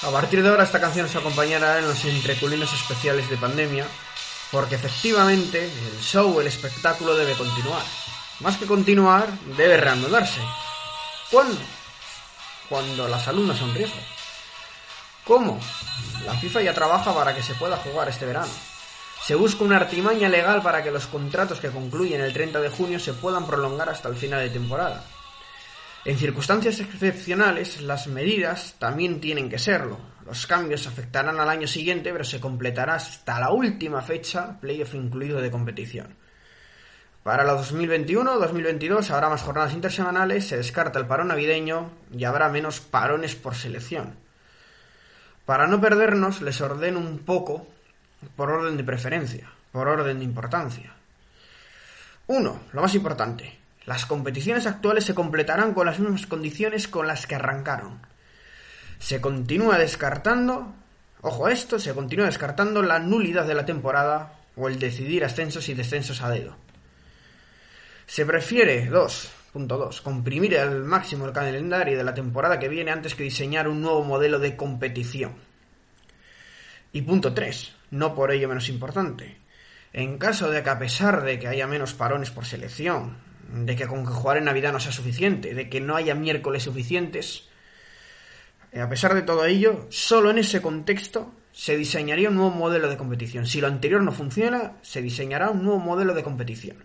A 0.04 0.10
partir 0.10 0.42
de 0.42 0.50
ahora 0.50 0.64
esta 0.64 0.80
canción 0.80 1.08
se 1.08 1.16
acompañará 1.16 1.78
en 1.78 1.88
los 1.88 2.04
entreculinos 2.04 2.70
especiales 2.74 3.30
de 3.30 3.38
pandemia, 3.38 3.86
porque 4.52 4.74
efectivamente 4.74 5.64
el 5.64 6.00
show, 6.02 6.38
el 6.40 6.46
espectáculo 6.46 7.16
debe 7.16 7.32
continuar. 7.32 7.82
Más 8.40 8.58
que 8.58 8.66
continuar, 8.66 9.30
debe 9.56 9.78
reanudarse. 9.78 10.42
¿Cuándo? 11.30 11.58
Cuando 12.68 13.08
la 13.08 13.18
salud 13.18 13.46
no 13.46 13.56
sea 13.56 13.64
un 13.64 13.74
riesgo. 13.74 13.96
¿Cómo? 15.24 15.58
La 16.26 16.34
FIFA 16.34 16.60
ya 16.60 16.74
trabaja 16.74 17.14
para 17.14 17.34
que 17.34 17.42
se 17.42 17.54
pueda 17.54 17.78
jugar 17.78 18.10
este 18.10 18.26
verano. 18.26 18.52
Se 19.24 19.34
busca 19.34 19.64
una 19.64 19.76
artimaña 19.76 20.28
legal 20.28 20.60
para 20.60 20.82
que 20.82 20.90
los 20.90 21.06
contratos 21.06 21.60
que 21.60 21.70
concluyen 21.70 22.20
el 22.20 22.34
30 22.34 22.60
de 22.60 22.68
junio 22.68 23.00
se 23.00 23.14
puedan 23.14 23.46
prolongar 23.46 23.88
hasta 23.88 24.10
el 24.10 24.16
final 24.16 24.40
de 24.40 24.50
temporada. 24.50 25.02
En 26.04 26.18
circunstancias 26.18 26.80
excepcionales, 26.80 27.80
las 27.80 28.08
medidas 28.08 28.74
también 28.78 29.20
tienen 29.20 29.48
que 29.48 29.58
serlo. 29.58 29.98
Los 30.26 30.46
cambios 30.46 30.86
afectarán 30.86 31.40
al 31.40 31.48
año 31.48 31.66
siguiente, 31.66 32.12
pero 32.12 32.24
se 32.24 32.40
completará 32.40 32.96
hasta 32.96 33.40
la 33.40 33.50
última 33.50 34.02
fecha, 34.02 34.60
playoff 34.60 34.94
incluido 34.94 35.40
de 35.40 35.50
competición. 35.50 36.14
Para 37.22 37.42
la 37.44 37.58
2021-2022 37.58 39.08
habrá 39.10 39.30
más 39.30 39.40
jornadas 39.40 39.72
intersemanales, 39.72 40.46
se 40.46 40.58
descarta 40.58 40.98
el 40.98 41.06
parón 41.06 41.28
navideño 41.28 41.90
y 42.12 42.24
habrá 42.24 42.50
menos 42.50 42.80
parones 42.80 43.34
por 43.34 43.54
selección. 43.54 44.14
Para 45.46 45.66
no 45.66 45.80
perdernos, 45.80 46.42
les 46.42 46.60
ordeno 46.60 46.98
un 46.98 47.20
poco 47.20 47.66
por 48.36 48.50
orden 48.50 48.76
de 48.76 48.84
preferencia, 48.84 49.50
por 49.72 49.88
orden 49.88 50.18
de 50.18 50.24
importancia. 50.24 50.94
Uno, 52.26 52.60
lo 52.74 52.82
más 52.82 52.94
importante, 52.94 53.58
las 53.86 54.06
competiciones 54.06 54.66
actuales 54.66 55.04
se 55.04 55.14
completarán 55.14 55.74
con 55.74 55.86
las 55.86 55.98
mismas 55.98 56.26
condiciones 56.26 56.88
con 56.88 57.06
las 57.06 57.26
que 57.26 57.34
arrancaron. 57.34 58.00
Se 58.98 59.20
continúa 59.20 59.76
descartando, 59.76 60.74
ojo 61.20 61.46
a 61.46 61.52
esto, 61.52 61.78
se 61.78 61.94
continúa 61.94 62.26
descartando 62.26 62.82
la 62.82 62.98
nulidad 62.98 63.46
de 63.46 63.54
la 63.54 63.66
temporada 63.66 64.40
o 64.56 64.68
el 64.68 64.78
decidir 64.78 65.24
ascensos 65.24 65.68
y 65.68 65.74
descensos 65.74 66.22
a 66.22 66.30
dedo. 66.30 66.56
Se 68.06 68.24
prefiere, 68.24 68.90
2.2, 68.90 70.00
comprimir 70.02 70.58
al 70.58 70.84
máximo 70.84 71.26
el 71.26 71.32
calendario 71.32 71.98
de 71.98 72.04
la 72.04 72.14
temporada 72.14 72.58
que 72.58 72.68
viene 72.68 72.90
antes 72.90 73.14
que 73.14 73.24
diseñar 73.24 73.68
un 73.68 73.82
nuevo 73.82 74.04
modelo 74.04 74.38
de 74.38 74.56
competición. 74.56 75.34
Y 76.92 77.02
punto 77.02 77.34
3, 77.34 77.72
no 77.90 78.14
por 78.14 78.30
ello 78.30 78.48
menos 78.48 78.68
importante. 78.68 79.38
En 79.92 80.18
caso 80.18 80.50
de 80.50 80.62
que 80.62 80.70
a 80.70 80.78
pesar 80.78 81.22
de 81.22 81.38
que 81.38 81.48
haya 81.48 81.66
menos 81.66 81.94
parones 81.94 82.30
por 82.30 82.44
selección, 82.44 83.16
de 83.54 83.76
que 83.76 83.86
con 83.86 84.04
que 84.04 84.12
jugar 84.12 84.38
en 84.38 84.44
Navidad 84.44 84.72
no 84.72 84.80
sea 84.80 84.90
suficiente, 84.90 85.54
de 85.54 85.68
que 85.68 85.80
no 85.80 85.94
haya 85.94 86.14
miércoles 86.14 86.64
suficientes. 86.64 87.48
Eh, 88.72 88.80
a 88.80 88.88
pesar 88.88 89.14
de 89.14 89.22
todo 89.22 89.44
ello, 89.44 89.86
solo 89.90 90.30
en 90.30 90.38
ese 90.38 90.60
contexto 90.60 91.32
se 91.52 91.76
diseñaría 91.76 92.30
un 92.30 92.34
nuevo 92.34 92.50
modelo 92.50 92.88
de 92.88 92.96
competición. 92.96 93.46
Si 93.46 93.60
lo 93.60 93.68
anterior 93.68 94.02
no 94.02 94.10
funciona, 94.10 94.72
se 94.82 95.00
diseñará 95.00 95.50
un 95.50 95.62
nuevo 95.62 95.78
modelo 95.78 96.12
de 96.14 96.24
competición. 96.24 96.84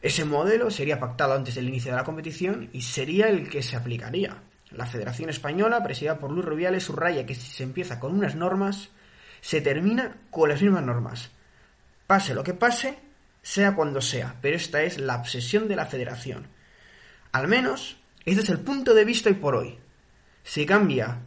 Ese 0.00 0.24
modelo 0.24 0.70
sería 0.70 0.98
pactado 0.98 1.34
antes 1.34 1.54
del 1.54 1.68
inicio 1.68 1.90
de 1.90 1.98
la 1.98 2.04
competición 2.04 2.70
y 2.72 2.80
sería 2.80 3.28
el 3.28 3.50
que 3.50 3.62
se 3.62 3.76
aplicaría. 3.76 4.42
La 4.70 4.86
Federación 4.86 5.28
Española, 5.28 5.82
presidida 5.82 6.18
por 6.18 6.30
Luis 6.30 6.46
Rubiales, 6.46 6.84
subraya 6.84 7.26
que 7.26 7.34
si 7.34 7.50
se 7.50 7.64
empieza 7.64 8.00
con 8.00 8.14
unas 8.14 8.34
normas, 8.36 8.88
se 9.42 9.60
termina 9.60 10.16
con 10.30 10.48
las 10.48 10.62
mismas 10.62 10.84
normas. 10.84 11.30
Pase 12.06 12.34
lo 12.34 12.42
que 12.42 12.54
pase, 12.54 12.98
sea 13.42 13.74
cuando 13.74 14.00
sea, 14.00 14.36
pero 14.40 14.56
esta 14.56 14.82
es 14.82 14.98
la 14.98 15.16
obsesión 15.16 15.68
de 15.68 15.76
la 15.76 15.86
federación. 15.86 16.48
Al 17.32 17.48
menos, 17.48 17.96
este 18.24 18.42
es 18.42 18.48
el 18.50 18.60
punto 18.60 18.94
de 18.94 19.04
vista 19.04 19.28
hoy 19.28 19.36
por 19.36 19.54
hoy. 19.54 19.78
Si 20.42 20.66
cambia 20.66 21.18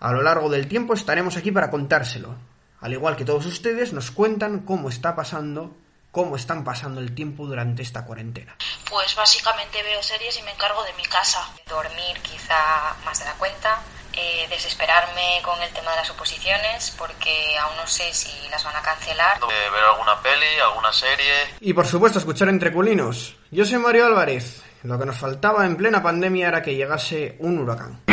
a 0.00 0.12
lo 0.12 0.22
largo 0.22 0.48
del 0.48 0.68
tiempo, 0.68 0.94
estaremos 0.94 1.36
aquí 1.36 1.52
para 1.52 1.70
contárselo. 1.70 2.36
Al 2.80 2.92
igual 2.92 3.16
que 3.16 3.24
todos 3.24 3.46
ustedes 3.46 3.92
nos 3.92 4.10
cuentan 4.10 4.60
cómo 4.60 4.88
está 4.88 5.16
pasando, 5.16 5.76
cómo 6.10 6.36
están 6.36 6.64
pasando 6.64 7.00
el 7.00 7.14
tiempo 7.14 7.46
durante 7.46 7.82
esta 7.82 8.04
cuarentena. 8.04 8.56
Pues 8.90 9.16
básicamente 9.16 9.82
veo 9.82 10.02
series 10.02 10.38
y 10.38 10.42
me 10.42 10.52
encargo 10.52 10.84
de 10.84 10.92
mi 10.94 11.04
casa. 11.04 11.40
Dormir 11.68 12.18
quizá 12.22 12.94
más 13.04 13.18
de 13.18 13.24
la 13.24 13.34
cuenta, 13.34 13.82
eh, 14.16 14.46
desesperarme 14.48 15.40
con 15.42 15.60
el 15.62 15.70
tema 15.72 15.90
de 15.92 15.98
las 15.98 16.10
oposiciones 16.10 16.94
porque 16.98 17.56
aún 17.60 17.76
no 17.76 17.86
sé 17.86 18.12
si 18.12 18.30
las 18.50 18.64
van 18.64 18.76
a 18.76 18.82
cancelar. 18.82 19.38
Eh, 19.38 19.70
ver 19.70 19.84
alguna 19.84 20.20
peli, 20.22 20.58
alguna 20.62 20.92
serie. 20.92 21.32
Y 21.60 21.72
por 21.72 21.86
supuesto 21.86 22.18
escuchar 22.18 22.48
entre 22.48 22.72
culinos. 22.72 23.36
Yo 23.50 23.64
soy 23.64 23.78
Mario 23.78 24.06
Álvarez. 24.06 24.62
Lo 24.84 24.98
que 24.98 25.06
nos 25.06 25.16
faltaba 25.16 25.64
en 25.64 25.76
plena 25.76 26.02
pandemia 26.02 26.48
era 26.48 26.62
que 26.62 26.74
llegase 26.74 27.36
un 27.38 27.58
huracán. 27.58 28.03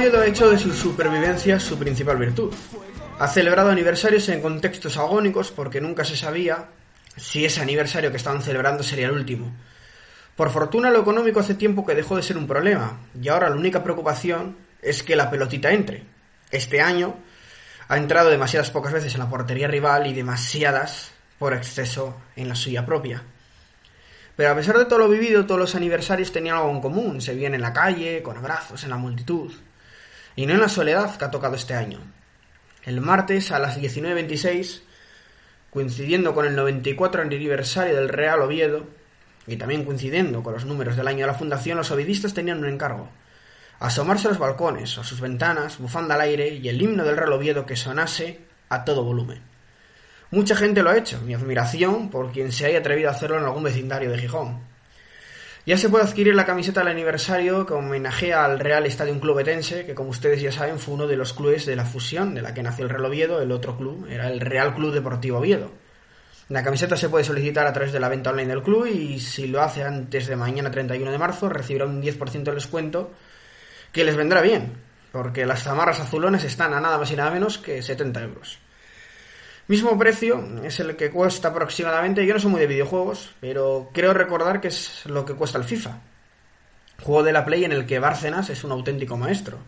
Mi 0.00 0.06
El 0.06 0.12
Real 0.12 0.16
Oviedo 0.16 0.20
ha 0.20 0.26
hecho 0.26 0.50
de 0.50 0.58
su 0.58 0.72
supervivencia 0.72 1.60
su 1.60 1.78
principal 1.78 2.16
virtud. 2.16 2.54
Ha 3.18 3.28
celebrado 3.28 3.68
aniversarios 3.68 4.30
en 4.30 4.40
contextos 4.40 4.96
agónicos 4.96 5.50
porque 5.50 5.80
nunca 5.80 6.06
se 6.06 6.16
sabía 6.16 6.68
si 7.16 7.44
ese 7.44 7.60
aniversario 7.60 8.10
que 8.10 8.16
estaban 8.16 8.40
celebrando 8.42 8.82
sería 8.82 9.06
el 9.06 9.12
último. 9.12 9.52
Por 10.36 10.50
fortuna 10.50 10.90
lo 10.90 11.00
económico 11.00 11.40
hace 11.40 11.54
tiempo 11.54 11.84
que 11.84 11.94
dejó 11.94 12.16
de 12.16 12.22
ser 12.22 12.38
un 12.38 12.46
problema 12.46 12.98
y 13.20 13.28
ahora 13.28 13.50
la 13.50 13.56
única 13.56 13.84
preocupación 13.84 14.56
es 14.80 15.02
que 15.02 15.16
la 15.16 15.30
pelotita 15.30 15.70
entre. 15.70 16.04
Este 16.50 16.80
año 16.80 17.16
ha 17.88 17.98
entrado 17.98 18.30
demasiadas 18.30 18.70
pocas 18.70 18.94
veces 18.94 19.12
en 19.12 19.20
la 19.20 19.28
portería 19.28 19.68
rival 19.68 20.06
y 20.06 20.14
demasiadas 20.14 21.12
por 21.38 21.52
exceso 21.52 22.16
en 22.36 22.48
la 22.48 22.54
suya 22.54 22.86
propia. 22.86 23.22
Pero 24.34 24.50
a 24.50 24.54
pesar 24.54 24.78
de 24.78 24.86
todo 24.86 25.00
lo 25.00 25.08
vivido, 25.10 25.44
todos 25.44 25.60
los 25.60 25.74
aniversarios 25.74 26.32
tenían 26.32 26.56
algo 26.56 26.70
en 26.70 26.80
común. 26.80 27.20
Se 27.20 27.34
veían 27.34 27.54
en 27.54 27.60
la 27.60 27.74
calle, 27.74 28.22
con 28.22 28.38
abrazos, 28.38 28.82
en 28.84 28.90
la 28.90 28.96
multitud. 28.96 29.52
Y 30.40 30.46
no 30.46 30.54
en 30.54 30.60
la 30.60 30.70
soledad 30.70 31.18
que 31.18 31.24
ha 31.26 31.30
tocado 31.30 31.54
este 31.54 31.74
año. 31.74 31.98
El 32.84 33.02
martes 33.02 33.52
a 33.52 33.58
las 33.58 33.78
19.26, 33.78 34.80
coincidiendo 35.68 36.32
con 36.32 36.46
el 36.46 36.56
94 36.56 37.20
aniversario 37.20 37.94
del 37.94 38.08
Real 38.08 38.40
Oviedo, 38.40 38.86
y 39.46 39.56
también 39.56 39.84
coincidiendo 39.84 40.42
con 40.42 40.54
los 40.54 40.64
números 40.64 40.96
del 40.96 41.08
año 41.08 41.18
de 41.18 41.26
la 41.26 41.34
fundación, 41.34 41.76
los 41.76 41.90
ovidistas 41.90 42.32
tenían 42.32 42.60
un 42.60 42.68
encargo. 42.70 43.10
Asomarse 43.80 44.28
a 44.28 44.30
los 44.30 44.38
balcones, 44.38 44.96
a 44.96 45.04
sus 45.04 45.20
ventanas, 45.20 45.76
bufanda 45.76 46.14
al 46.14 46.22
aire 46.22 46.48
y 46.48 46.70
el 46.70 46.80
himno 46.80 47.04
del 47.04 47.18
Real 47.18 47.34
Oviedo 47.34 47.66
que 47.66 47.76
sonase 47.76 48.40
a 48.70 48.82
todo 48.86 49.04
volumen. 49.04 49.42
Mucha 50.30 50.56
gente 50.56 50.82
lo 50.82 50.88
ha 50.88 50.96
hecho, 50.96 51.20
mi 51.20 51.34
admiración 51.34 52.08
por 52.08 52.32
quien 52.32 52.50
se 52.50 52.64
haya 52.64 52.78
atrevido 52.78 53.10
a 53.10 53.12
hacerlo 53.12 53.36
en 53.36 53.44
algún 53.44 53.64
vecindario 53.64 54.10
de 54.10 54.16
Gijón. 54.16 54.69
Ya 55.66 55.76
se 55.76 55.90
puede 55.90 56.04
adquirir 56.04 56.34
la 56.34 56.46
camiseta 56.46 56.80
del 56.80 56.88
aniversario 56.88 57.66
que 57.66 57.74
homenajea 57.74 58.44
al 58.44 58.58
Real 58.58 58.86
Estadio 58.86 59.20
Club 59.20 59.40
Etense, 59.40 59.84
que 59.84 59.94
como 59.94 60.08
ustedes 60.08 60.40
ya 60.40 60.50
saben 60.50 60.78
fue 60.78 60.94
uno 60.94 61.06
de 61.06 61.16
los 61.16 61.34
clubes 61.34 61.66
de 61.66 61.76
la 61.76 61.84
fusión 61.84 62.34
de 62.34 62.40
la 62.40 62.54
que 62.54 62.62
nació 62.62 62.84
el 62.84 62.90
Real 62.90 63.04
Oviedo, 63.04 63.42
el 63.42 63.52
otro 63.52 63.76
club 63.76 64.06
era 64.08 64.28
el 64.28 64.40
Real 64.40 64.74
Club 64.74 64.94
Deportivo 64.94 65.38
Oviedo. 65.38 65.70
La 66.48 66.64
camiseta 66.64 66.96
se 66.96 67.10
puede 67.10 67.24
solicitar 67.24 67.66
a 67.66 67.72
través 67.74 67.92
de 67.92 68.00
la 68.00 68.08
venta 68.08 68.30
online 68.30 68.48
del 68.48 68.62
club 68.62 68.86
y 68.86 69.20
si 69.20 69.46
lo 69.48 69.60
hace 69.60 69.84
antes 69.84 70.26
de 70.26 70.34
mañana 70.34 70.70
31 70.70 71.12
de 71.12 71.18
marzo 71.18 71.48
recibirá 71.48 71.84
un 71.84 72.02
10% 72.02 72.42
de 72.42 72.54
descuento 72.54 73.12
que 73.92 74.04
les 74.04 74.16
vendrá 74.16 74.40
bien, 74.40 74.72
porque 75.12 75.44
las 75.44 75.62
zamarras 75.62 76.00
azulones 76.00 76.42
están 76.42 76.72
a 76.72 76.80
nada 76.80 76.96
más 76.96 77.10
y 77.12 77.16
nada 77.16 77.30
menos 77.30 77.58
que 77.58 77.82
70 77.82 78.22
euros. 78.22 78.58
Mismo 79.70 79.96
precio 79.96 80.42
es 80.64 80.80
el 80.80 80.96
que 80.96 81.12
cuesta 81.12 81.46
aproximadamente, 81.46 82.26
yo 82.26 82.34
no 82.34 82.40
soy 82.40 82.50
muy 82.50 82.60
de 82.60 82.66
videojuegos, 82.66 83.30
pero 83.38 83.88
creo 83.94 84.12
recordar 84.12 84.60
que 84.60 84.66
es 84.66 85.06
lo 85.06 85.24
que 85.24 85.34
cuesta 85.34 85.58
el 85.58 85.64
FIFA. 85.64 86.00
Juego 87.00 87.22
de 87.22 87.32
la 87.32 87.44
Play 87.44 87.62
en 87.62 87.70
el 87.70 87.86
que 87.86 88.00
Bárcenas 88.00 88.50
es 88.50 88.64
un 88.64 88.72
auténtico 88.72 89.16
maestro. 89.16 89.58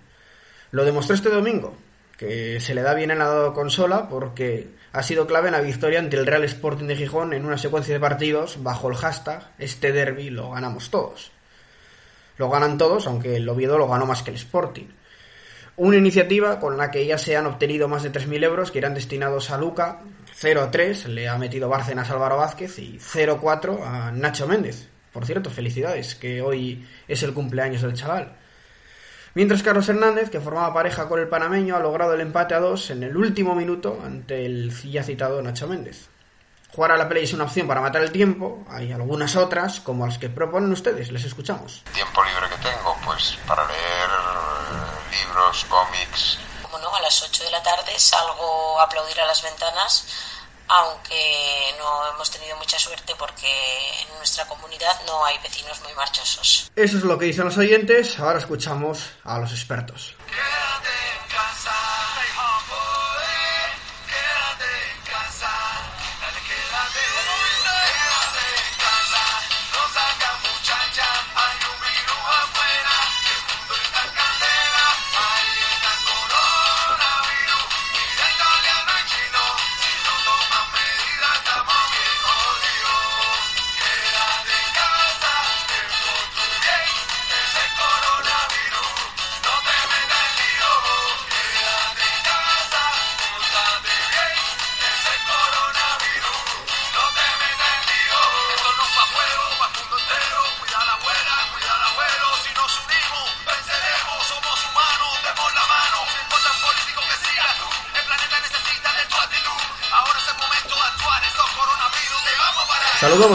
Lo 0.72 0.84
demostró 0.84 1.14
este 1.14 1.28
domingo, 1.28 1.76
que 2.18 2.58
se 2.58 2.74
le 2.74 2.82
da 2.82 2.94
bien 2.94 3.12
en 3.12 3.20
la 3.20 3.52
consola 3.54 4.08
porque 4.08 4.70
ha 4.92 5.04
sido 5.04 5.28
clave 5.28 5.50
en 5.50 5.52
la 5.52 5.60
victoria 5.60 6.00
ante 6.00 6.16
el 6.16 6.26
Real 6.26 6.42
Sporting 6.42 6.86
de 6.86 6.96
Gijón 6.96 7.32
en 7.32 7.46
una 7.46 7.56
secuencia 7.56 7.94
de 7.94 8.00
partidos 8.00 8.60
bajo 8.60 8.88
el 8.88 8.96
hashtag 8.96 9.52
este 9.60 9.92
derby 9.92 10.30
lo 10.30 10.50
ganamos 10.50 10.90
todos. 10.90 11.30
Lo 12.38 12.50
ganan 12.50 12.76
todos, 12.76 13.06
aunque 13.06 13.36
el 13.36 13.48
Oviedo 13.48 13.78
lo 13.78 13.86
ganó 13.86 14.06
más 14.06 14.24
que 14.24 14.32
el 14.32 14.36
Sporting. 14.36 14.88
Una 15.76 15.96
iniciativa 15.96 16.60
con 16.60 16.76
la 16.76 16.90
que 16.90 17.06
ya 17.06 17.16
se 17.16 17.36
han 17.36 17.46
obtenido 17.46 17.88
más 17.88 18.02
de 18.02 18.12
3.000 18.12 18.44
euros 18.44 18.70
que 18.70 18.78
irán 18.78 18.92
destinados 18.92 19.50
a 19.50 19.56
Luca, 19.56 20.00
0-3 20.38 21.06
le 21.06 21.28
ha 21.28 21.38
metido 21.38 21.68
Bárcenas 21.68 22.10
Álvaro 22.10 22.36
Vázquez 22.36 22.78
y 22.78 22.98
0-4 22.98 23.82
a 23.82 24.12
Nacho 24.12 24.46
Méndez. 24.46 24.88
Por 25.12 25.24
cierto, 25.24 25.50
felicidades, 25.50 26.14
que 26.14 26.42
hoy 26.42 26.86
es 27.08 27.22
el 27.22 27.32
cumpleaños 27.32 27.82
del 27.82 27.94
chaval. 27.94 28.36
Mientras 29.34 29.62
Carlos 29.62 29.88
Hernández, 29.88 30.28
que 30.28 30.40
formaba 30.40 30.74
pareja 30.74 31.08
con 31.08 31.18
el 31.18 31.28
panameño, 31.28 31.74
ha 31.74 31.80
logrado 31.80 32.12
el 32.12 32.20
empate 32.20 32.54
a 32.54 32.60
dos 32.60 32.90
en 32.90 33.02
el 33.02 33.16
último 33.16 33.54
minuto 33.54 33.98
ante 34.04 34.44
el 34.44 34.70
ya 34.70 35.02
citado 35.02 35.40
Nacho 35.40 35.66
Méndez. 35.66 36.10
Jugar 36.70 36.92
a 36.92 36.96
la 36.98 37.08
Play 37.08 37.24
es 37.24 37.32
una 37.32 37.44
opción 37.44 37.66
para 37.66 37.80
matar 37.80 38.02
el 38.02 38.12
tiempo, 38.12 38.64
hay 38.68 38.92
algunas 38.92 39.36
otras, 39.36 39.80
como 39.80 40.06
las 40.06 40.18
que 40.18 40.28
proponen 40.28 40.72
ustedes, 40.72 41.12
les 41.12 41.24
escuchamos. 41.24 41.82
Tiempo 41.92 42.22
libre 42.24 42.48
que 42.48 42.62
tengo, 42.62 42.96
pues 43.04 43.38
para 43.46 43.66
leer 43.66 44.81
libros, 45.12 45.64
cómics. 45.68 46.38
Como 46.62 46.78
no, 46.78 46.94
a 46.94 47.00
las 47.00 47.22
8 47.22 47.44
de 47.44 47.50
la 47.50 47.62
tarde 47.62 47.98
salgo 47.98 48.80
a 48.80 48.84
aplaudir 48.84 49.20
a 49.20 49.26
las 49.26 49.42
ventanas, 49.42 50.06
aunque 50.68 51.74
no 51.78 52.08
hemos 52.08 52.30
tenido 52.30 52.56
mucha 52.56 52.78
suerte 52.78 53.14
porque 53.18 54.00
en 54.02 54.08
nuestra 54.16 54.46
comunidad 54.46 55.00
no 55.06 55.24
hay 55.24 55.38
vecinos 55.38 55.80
muy 55.82 55.92
marchosos. 55.94 56.70
Eso 56.74 56.96
es 56.96 57.04
lo 57.04 57.18
que 57.18 57.26
dicen 57.26 57.44
los 57.44 57.58
oyentes, 57.58 58.18
ahora 58.18 58.38
escuchamos 58.38 59.10
a 59.24 59.38
los 59.38 59.52
expertos. 59.52 60.14
Quédate 60.26 60.88
en 61.22 61.28
casa, 61.28 61.76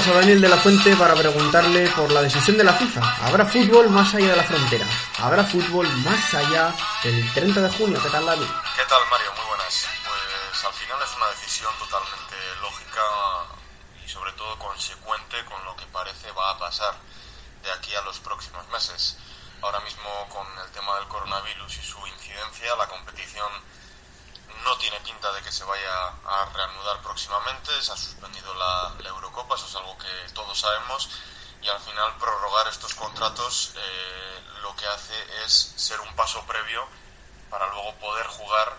a 0.05 0.13
Daniel 0.13 0.39
de 0.39 0.47
la 0.47 0.57
Fuente 0.57 0.95
para 0.95 1.15
preguntarle 1.15 1.89
por 1.95 2.11
la 2.11 2.21
decisión 2.21 2.55
de 2.55 2.63
la 2.63 2.73
FIFA. 2.73 3.01
¿Habrá 3.25 3.45
fútbol 3.47 3.89
más 3.89 4.13
allá 4.13 4.29
de 4.29 4.35
la 4.35 4.43
frontera? 4.43 4.85
¿Habrá 5.19 5.43
fútbol 5.43 5.87
más 6.05 6.33
allá 6.35 6.71
del 7.03 7.33
30 7.33 7.61
de 7.61 7.69
junio? 7.69 7.99
¿Qué 8.03 8.09
tal? 8.09 8.25
Sabemos. 30.59 31.09
Y 31.61 31.69
al 31.69 31.79
final 31.79 32.15
prorrogar 32.17 32.67
estos 32.67 32.93
contratos 32.93 33.73
eh, 33.75 34.41
lo 34.61 34.75
que 34.75 34.85
hace 34.87 35.43
es 35.43 35.73
ser 35.75 35.99
un 36.01 36.15
paso 36.15 36.45
previo 36.45 36.87
para 37.49 37.67
luego 37.67 37.95
poder 37.95 38.27
jugar 38.27 38.77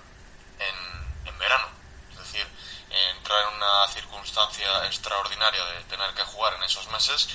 en, 0.59 1.27
en 1.27 1.39
verano. 1.39 1.69
Es 2.13 2.19
decir, 2.19 2.47
entrar 2.91 3.49
en 3.49 3.57
una 3.57 3.89
circunstancia 3.89 4.87
extraordinaria 4.87 5.65
de 5.65 5.85
tener 5.85 6.15
que 6.15 6.23
jugar 6.23 6.55
en 6.55 6.63
esos 6.63 6.89
meses 6.89 7.29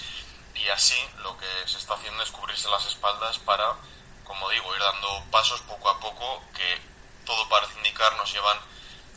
y 0.56 0.68
así 0.70 0.98
lo 1.20 1.38
que 1.38 1.68
se 1.68 1.78
está 1.78 1.96
haciendo 1.96 2.24
es 2.24 2.32
cubrirse 2.32 2.70
las 2.70 2.86
espaldas 2.86 3.40
para, 3.40 3.76
como 4.24 4.50
digo, 4.50 4.74
ir 4.76 4.82
dando 4.82 5.26
pasos 5.32 5.62
poco 5.62 5.90
a 5.90 6.00
poco 6.00 6.44
que 6.54 6.82
todo 7.26 7.48
parece 7.50 7.78
indicar 7.78 8.16
nos 8.18 8.32
llevan 8.32 8.58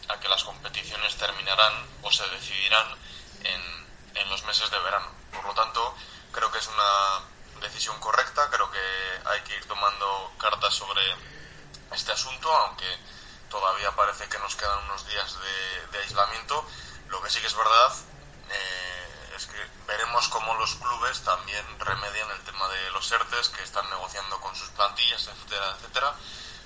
a 0.08 0.18
que 0.20 0.28
las 0.28 0.44
competiciones 0.44 1.16
terminarán 1.16 1.72
o 2.02 2.10
se 2.10 2.28
decidirán 2.28 2.86
en, 3.42 3.86
en 4.14 4.30
los 4.30 4.42
meses 4.44 4.70
de 4.70 4.78
verano. 4.78 5.15
Por 5.36 5.46
lo 5.46 5.54
tanto, 5.54 5.94
creo 6.32 6.50
que 6.50 6.58
es 6.58 6.66
una 6.68 7.60
decisión 7.60 7.98
correcta, 8.00 8.48
creo 8.50 8.70
que 8.70 9.20
hay 9.24 9.40
que 9.42 9.56
ir 9.56 9.66
tomando 9.66 10.32
cartas 10.38 10.74
sobre 10.74 11.02
este 11.92 12.12
asunto, 12.12 12.50
aunque 12.50 12.86
todavía 13.48 13.90
parece 13.92 14.28
que 14.28 14.38
nos 14.38 14.56
quedan 14.56 14.84
unos 14.84 15.06
días 15.06 15.36
de, 15.90 15.98
aislamiento. 15.98 16.64
Lo 17.08 17.22
que 17.22 17.30
sí 17.30 17.40
que 17.40 17.46
es 17.46 17.56
verdad 17.56 17.92
eh, 18.50 19.32
es 19.36 19.46
que 19.46 19.58
veremos 19.86 20.28
cómo 20.28 20.54
los 20.54 20.74
clubes 20.74 21.22
también 21.22 21.64
remedian 21.78 22.30
el 22.30 22.44
tema 22.44 22.68
de 22.68 22.90
los 22.90 23.10
ERTES 23.10 23.48
que 23.50 23.62
están 23.62 23.88
negociando 23.88 24.38
con 24.40 24.54
sus 24.54 24.68
plantillas, 24.70 25.26
etcétera, 25.26 25.70
etcétera. 25.78 26.14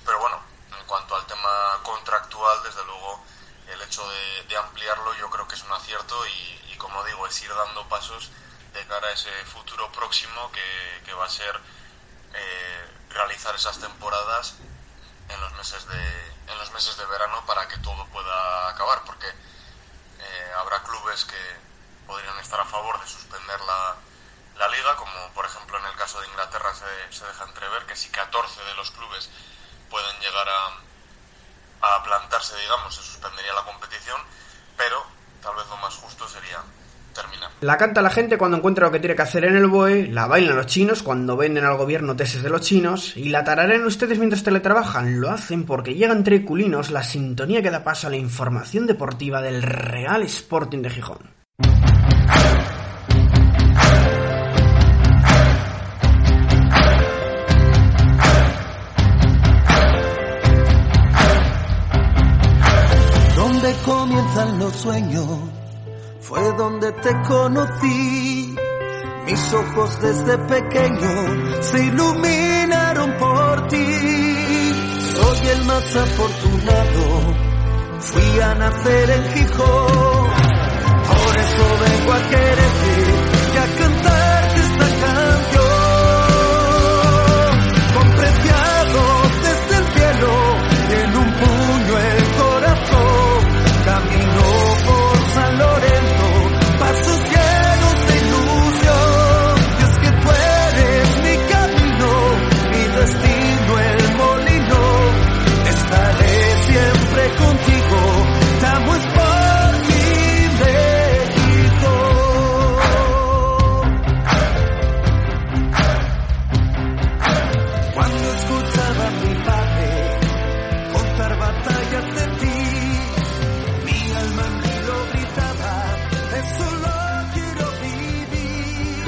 Pero 0.05 0.19
bueno, 0.19 0.43
en 0.79 0.87
cuanto 0.87 1.15
al 1.15 1.27
tema 1.27 1.81
contractual, 1.83 2.63
desde 2.65 2.85
luego 2.85 3.25
el 3.69 3.81
hecho 3.83 4.03
de, 4.09 4.57
ampliarlo 4.57 5.15
yo 5.15 5.31
creo 5.31 5.47
que 5.47 5.55
es 5.55 5.63
un 5.63 5.73
acierto 5.73 6.17
y, 6.27 6.77
como 6.77 7.05
digo, 7.05 7.27
es 7.27 7.43
ir 7.43 7.55
dando 7.55 7.89
pasos 7.89 8.31
de 8.73 8.87
cara 8.87 9.09
a 9.09 9.13
ese 9.13 9.31
futuro 9.47 9.91
próximo 9.93 10.51
que, 10.53 11.03
que 11.05 11.13
va 11.15 11.27
a 11.27 11.31
ser 11.31 11.61
eh, 12.35 12.91
realizar 13.11 13.55
esas 13.55 13.79
temporadas 13.79 14.55
en 15.29 15.41
los 15.41 15.53
meses 15.55 15.87
de 15.89 16.31
en 16.47 16.59
los 16.59 16.71
meses 16.73 16.97
de 16.97 17.07
verano 17.07 17.45
para 17.47 17.69
que 17.69 17.79
todo 17.79 18.05
pueda 18.07 18.69
acabar 18.69 19.05
porque 19.05 19.29
eh, 19.29 20.53
habrá 20.59 20.83
clubes 20.83 21.25
que 21.25 21.57
podrían 22.07 22.39
estar 22.39 22.61
a 22.61 22.65
favor 22.65 23.01
de 23.01 23.07
suspender 23.07 23.61
la, 23.61 23.97
la 24.57 24.69
liga 24.69 24.97
como 24.97 25.33
por 25.33 25.45
ejemplo 25.47 25.79
en 25.79 25.87
el 25.87 25.95
caso 25.95 26.21
de 26.21 26.27
Inglaterra 26.29 26.75
se, 26.75 27.13
se 27.17 27.25
deja 27.27 27.45
entrever 27.45 27.87
que 27.87 27.97
si 27.97 28.09
14 28.11 28.65
de 28.65 28.75
los 28.75 28.91
clubes 28.91 29.31
pueden 29.89 30.21
llegar 30.21 30.49
a, 30.49 31.97
a 31.97 32.03
plantarse 32.03 32.57
digamos 32.57 32.95
se 32.95 33.03
suspendería 33.03 33.53
la 33.55 33.65
competición 33.65 34.21
pero 34.77 35.05
tal 35.43 35.55
vez 35.55 35.67
lo 35.69 35.77
más 35.77 35.95
justo 35.95 36.29
sería 36.29 36.63
la 37.61 37.77
canta 37.77 38.01
la 38.01 38.09
gente 38.09 38.39
cuando 38.39 38.57
encuentra 38.57 38.87
lo 38.87 38.93
que 38.93 39.01
tiene 39.01 39.15
que 39.15 39.21
hacer 39.21 39.45
en 39.45 39.55
el 39.55 39.67
BOE, 39.67 40.07
la 40.07 40.27
bailan 40.27 40.57
los 40.57 40.65
chinos 40.67 41.03
cuando 41.03 41.37
venden 41.37 41.65
al 41.65 41.77
gobierno 41.77 42.17
tesis 42.17 42.43
de 42.43 42.49
los 42.49 42.63
chinos, 42.63 43.17
y 43.19 43.29
la 43.29 43.45
tararean 43.45 43.85
ustedes 43.85 44.19
mientras 44.19 44.43
teletrabajan. 44.43 45.21
Lo 45.21 45.31
hacen 45.31 45.67
porque 45.67 45.95
llega 45.95 46.15
entre 46.15 46.43
culinos 46.43 46.91
la 46.91 47.03
sintonía 47.03 47.61
que 47.61 47.71
da 47.71 47.85
paso 47.85 48.07
a 48.07 48.11
la 48.11 48.17
información 48.17 48.87
deportiva 48.87 49.43
del 49.43 49.63
Real 49.63 50.23
Sporting 50.23 50.79
de 50.81 50.91
Gijón. 50.91 51.19
¿Dónde 63.37 63.75
comienzan 63.85 64.59
los 64.59 64.77
sueños? 64.77 65.27
Fue 66.21 66.53
donde 66.53 66.93
te 66.93 67.11
conocí. 67.23 68.57
Mis 69.27 69.53
ojos 69.55 70.01
desde 70.01 70.39
pequeño 70.39 71.63
se 71.63 71.85
iluminaron 71.85 73.13
por 73.19 73.69
ti. 73.69 73.87
Soy 75.15 75.49
el 75.49 75.65
más 75.65 75.97
afortunado, 75.97 77.35
fui 78.01 78.41
a 78.41 78.55
nacer 78.55 79.11
en 79.11 79.25
Gijón. 79.33 80.31
Por 81.09 81.37
eso 81.37 81.65
vengo 81.85 82.13
a 82.13 82.29
quererte 82.29 82.91
y 83.53 83.59
a 83.59 83.79
cantarte 83.79 84.30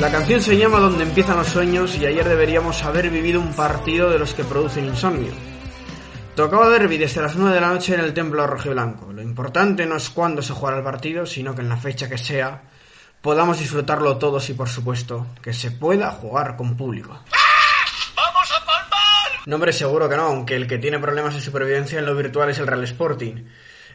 La 0.03 0.11
canción 0.11 0.43
se 0.43 0.57
llama 0.57 0.81
Donde 0.81 1.05
empiezan 1.05 1.37
los 1.37 1.47
sueños 1.47 1.97
y 1.97 2.05
ayer 2.05 2.29
deberíamos 2.29 2.83
haber 2.83 3.09
vivido 3.09 3.41
un 3.41 3.55
partido 3.55 4.11
de 4.11 4.19
los 4.19 4.35
que 4.35 4.43
producen 4.43 4.87
insomnio. 4.87 5.33
Tocaba 6.35 6.69
derby 6.69 6.99
desde 6.99 7.23
las 7.23 7.37
9 7.37 7.55
de 7.55 7.61
la 7.61 7.69
noche 7.69 7.95
en 7.95 8.01
el 8.01 8.13
templo 8.13 8.45
rojiblanco. 8.45 9.13
Lo 9.13 9.23
importante 9.23 9.87
no 9.87 9.95
es 9.95 10.11
cuándo 10.11 10.43
se 10.43 10.55
jugará 10.55 10.79
el 10.79 10.83
partido, 10.83 11.25
sino 11.25 11.55
que 11.55 11.61
en 11.61 11.69
la 11.69 11.77
fecha 11.77 12.09
que 12.09 12.19
sea 12.19 12.63
podamos 13.21 13.61
disfrutarlo 13.61 14.19
todos 14.19 14.51
y 14.51 14.55
por 14.55 14.69
supuesto 14.69 15.29
que 15.41 15.53
se 15.53 15.71
pueda 15.71 16.11
jugar 16.11 16.57
con 16.57 16.77
público. 16.77 17.21
¡Vamos 18.17 18.53
a 18.61 18.67
palmar! 18.67 19.47
No, 19.47 19.55
hombre, 19.55 19.73
seguro 19.73 20.09
que 20.09 20.17
no, 20.17 20.25
aunque 20.25 20.57
el 20.57 20.67
que 20.67 20.79
tiene 20.79 20.99
problemas 20.99 21.37
de 21.37 21.41
supervivencia 21.41 22.01
en 22.01 22.07
lo 22.07 22.17
virtual 22.17 22.51
es 22.51 22.59
el 22.59 22.67
Real 22.67 22.83
Sporting. 22.83 23.45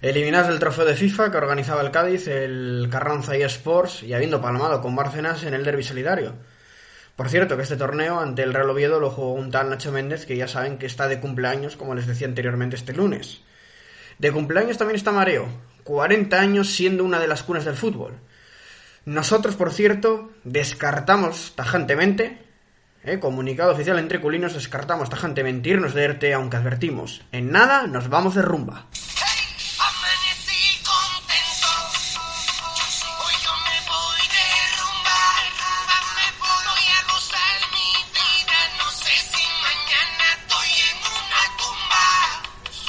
Eliminados 0.01 0.49
del 0.49 0.59
trofeo 0.59 0.85
de 0.85 0.93
FIFA 0.93 1.31
que 1.31 1.37
organizaba 1.37 1.81
el 1.81 1.91
Cádiz, 1.91 2.27
el 2.27 2.87
Carranza 2.91 3.35
y 3.35 3.41
Sports, 3.41 4.03
y 4.03 4.13
habiendo 4.13 4.41
palmado 4.41 4.79
con 4.79 4.95
Bárcenas 4.95 5.43
en 5.43 5.55
el 5.55 5.63
derby 5.63 5.83
solidario. 5.83 6.35
Por 7.15 7.29
cierto, 7.29 7.57
que 7.57 7.63
este 7.63 7.77
torneo 7.77 8.19
ante 8.19 8.43
el 8.43 8.53
Real 8.53 8.69
Oviedo 8.69 8.99
lo 8.99 9.09
jugó 9.09 9.33
un 9.33 9.49
tal 9.49 9.71
Nacho 9.71 9.91
Méndez, 9.91 10.27
que 10.27 10.37
ya 10.37 10.47
saben 10.47 10.77
que 10.77 10.85
está 10.85 11.07
de 11.07 11.19
cumpleaños, 11.19 11.75
como 11.75 11.95
les 11.95 12.05
decía 12.05 12.27
anteriormente 12.27 12.75
este 12.75 12.93
lunes. 12.93 13.41
De 14.19 14.31
cumpleaños 14.31 14.77
también 14.77 14.97
está 14.97 15.11
Mareo, 15.11 15.47
40 15.83 16.39
años 16.39 16.69
siendo 16.69 17.03
una 17.03 17.19
de 17.19 17.27
las 17.27 17.41
cunas 17.41 17.65
del 17.65 17.75
fútbol. 17.75 18.19
Nosotros, 19.05 19.55
por 19.55 19.73
cierto, 19.73 20.31
descartamos 20.43 21.53
tajantemente, 21.55 22.45
eh, 23.03 23.19
comunicado 23.19 23.71
oficial 23.71 23.97
entre 23.97 24.21
culinos, 24.21 24.53
descartamos 24.53 25.09
tajantemente 25.09 25.69
irnos 25.69 25.95
de 25.95 26.03
ERTE, 26.03 26.33
aunque 26.35 26.57
advertimos, 26.57 27.23
en 27.31 27.51
nada 27.51 27.87
nos 27.87 28.09
vamos 28.09 28.35
de 28.35 28.43
rumba. 28.43 28.87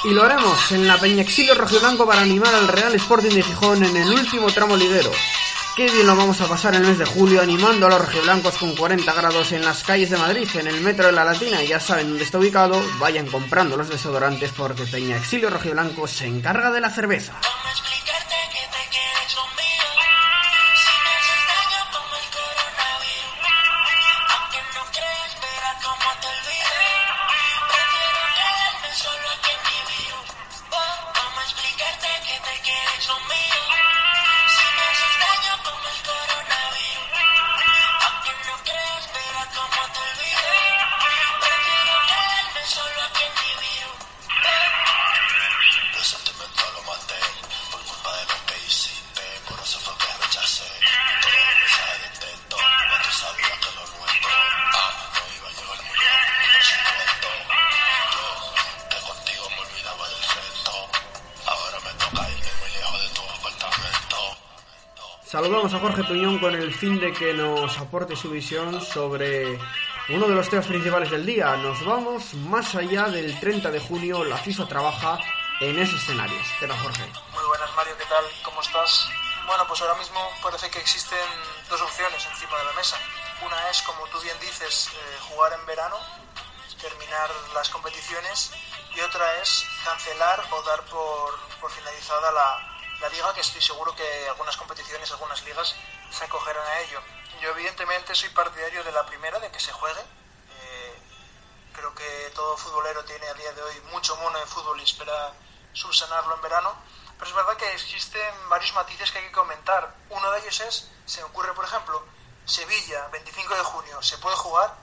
Y 0.04 0.10
lo 0.10 0.22
haremos 0.22 0.70
en 0.72 0.86
la 0.86 0.96
Peña 0.96 1.22
Exilio 1.22 1.54
Rojiblanco 1.54 2.06
para 2.06 2.20
animar 2.20 2.54
al 2.54 2.68
Real 2.68 2.94
Sporting 2.94 3.30
de 3.30 3.42
Gijón 3.42 3.82
en 3.82 3.96
el 3.96 4.12
último 4.12 4.46
tramo 4.52 4.76
liguero. 4.76 5.10
Qué 5.74 5.90
bien 5.90 6.06
lo 6.06 6.16
vamos 6.16 6.40
a 6.40 6.48
pasar 6.48 6.74
el 6.74 6.82
mes 6.82 6.98
de 6.98 7.04
julio 7.04 7.40
animando 7.40 7.86
a 7.86 7.90
los 7.90 8.00
rojiblancos 8.00 8.58
con 8.58 8.74
40 8.74 9.12
grados 9.12 9.52
en 9.52 9.64
las 9.64 9.82
calles 9.84 10.10
de 10.10 10.16
Madrid, 10.16 10.48
en 10.54 10.66
el 10.66 10.80
metro 10.80 11.06
de 11.06 11.12
la 11.12 11.24
Latina, 11.24 11.62
ya 11.62 11.78
saben 11.78 12.08
dónde 12.08 12.24
está 12.24 12.38
ubicado, 12.38 12.82
vayan 12.98 13.26
comprando 13.26 13.76
los 13.76 13.88
desodorantes 13.88 14.52
porque 14.56 14.86
Peña 14.86 15.16
Exilio 15.16 15.50
Rojiblanco 15.50 16.08
se 16.08 16.26
encarga 16.26 16.70
de 16.70 16.80
la 16.80 16.90
cerveza. 16.90 17.34
Saludamos 65.28 65.74
a 65.74 65.78
Jorge 65.78 66.04
Tuñón 66.04 66.38
con 66.38 66.54
el 66.54 66.72
fin 66.72 66.98
de 66.98 67.12
que 67.12 67.34
nos 67.34 67.76
aporte 67.76 68.16
su 68.16 68.30
visión 68.30 68.80
sobre 68.80 69.60
uno 70.08 70.26
de 70.26 70.34
los 70.34 70.48
temas 70.48 70.66
principales 70.66 71.10
del 71.10 71.26
día. 71.26 71.54
Nos 71.58 71.84
vamos 71.84 72.32
más 72.32 72.74
allá 72.74 73.10
del 73.10 73.38
30 73.38 73.70
de 73.70 73.78
junio, 73.78 74.24
la 74.24 74.38
FIFA 74.38 74.66
trabaja 74.66 75.18
en 75.60 75.78
ese 75.78 75.96
escenario. 75.96 76.38
¿Qué 76.58 76.66
tal, 76.66 76.78
Jorge? 76.78 77.02
Muy 77.34 77.44
buenas, 77.44 77.76
Mario, 77.76 77.92
¿qué 77.98 78.06
tal? 78.06 78.24
¿Cómo 78.42 78.62
estás? 78.62 79.10
Bueno, 79.46 79.66
pues 79.68 79.82
ahora 79.82 79.96
mismo 79.96 80.18
parece 80.42 80.70
que 80.70 80.78
existen 80.78 81.28
dos 81.68 81.82
opciones 81.82 82.24
encima 82.24 82.56
de 82.56 82.64
la 82.64 82.72
mesa. 82.72 82.96
Una 83.44 83.68
es, 83.68 83.82
como 83.82 84.06
tú 84.06 84.18
bien 84.22 84.40
dices, 84.40 84.88
eh, 84.94 85.18
jugar 85.28 85.52
en 85.52 85.66
verano, 85.66 85.96
terminar 86.80 87.28
las 87.52 87.68
competiciones, 87.68 88.50
y 88.96 89.00
otra 89.00 89.42
es 89.42 89.66
cancelar 89.84 90.40
o 90.52 90.62
dar 90.62 90.80
por, 90.84 91.38
por 91.60 91.70
finalizada 91.70 92.32
la, 92.32 92.67
la 93.00 93.08
liga, 93.08 93.32
que 93.34 93.40
estoy 93.40 93.62
seguro 93.62 93.94
que 93.94 94.28
algunas 94.28 94.56
competiciones, 94.56 95.10
algunas 95.12 95.42
ligas 95.44 95.74
se 96.10 96.24
acogerán 96.24 96.66
a 96.66 96.80
ello. 96.80 97.00
Yo 97.40 97.50
evidentemente 97.50 98.14
soy 98.14 98.30
partidario 98.30 98.82
de 98.82 98.92
la 98.92 99.06
primera, 99.06 99.38
de 99.38 99.50
que 99.50 99.60
se 99.60 99.72
juegue. 99.72 100.00
Eh, 100.00 100.98
creo 101.72 101.94
que 101.94 102.32
todo 102.34 102.56
futbolero 102.56 103.04
tiene 103.04 103.28
a 103.28 103.34
día 103.34 103.52
de 103.52 103.62
hoy 103.62 103.80
mucho 103.92 104.16
mono 104.16 104.38
en 104.38 104.48
fútbol 104.48 104.80
y 104.80 104.84
espera 104.84 105.32
subsanarlo 105.72 106.34
en 106.34 106.42
verano. 106.42 106.74
Pero 107.18 107.30
es 107.30 107.36
verdad 107.36 107.56
que 107.56 107.72
existen 107.72 108.48
varios 108.48 108.72
matices 108.74 109.10
que 109.10 109.18
hay 109.18 109.26
que 109.26 109.32
comentar. 109.32 109.94
Uno 110.10 110.30
de 110.32 110.40
ellos 110.40 110.60
es, 110.60 110.90
se 111.06 111.20
me 111.20 111.26
ocurre 111.26 111.52
por 111.52 111.64
ejemplo, 111.64 112.04
Sevilla, 112.44 113.08
25 113.08 113.54
de 113.54 113.62
junio, 113.62 114.02
se 114.02 114.16
puede 114.18 114.36
jugar, 114.36 114.74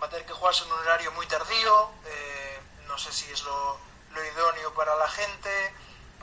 va 0.00 0.06
a 0.06 0.10
tener 0.10 0.24
que 0.26 0.32
jugarse 0.32 0.64
en 0.64 0.72
un 0.72 0.78
horario 0.78 1.10
muy 1.12 1.26
tardío, 1.26 1.90
eh, 2.04 2.60
no 2.86 2.96
sé 2.98 3.12
si 3.12 3.30
es 3.32 3.42
lo, 3.42 3.78
lo 4.12 4.24
idóneo 4.24 4.72
para 4.74 4.94
la 4.94 5.08
gente, 5.08 5.74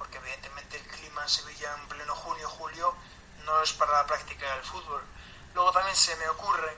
porque 0.08 0.20
evidentemente 0.20 0.78
el 0.78 0.88
clima 0.88 1.22
en 1.24 1.30
Sevilla 1.30 1.74
en 1.76 1.88
pleno 1.90 2.16
junio, 2.16 2.50
julio, 2.50 2.96
no 3.46 3.62
es 3.62 3.74
para 3.74 3.92
la 3.92 4.06
práctica 4.06 4.50
del 4.56 4.64
fútbol. 4.64 5.04
Luego 5.54 5.72
también 5.74 5.96
se 5.98 6.16
me 6.16 6.30
ocurre 6.30 6.78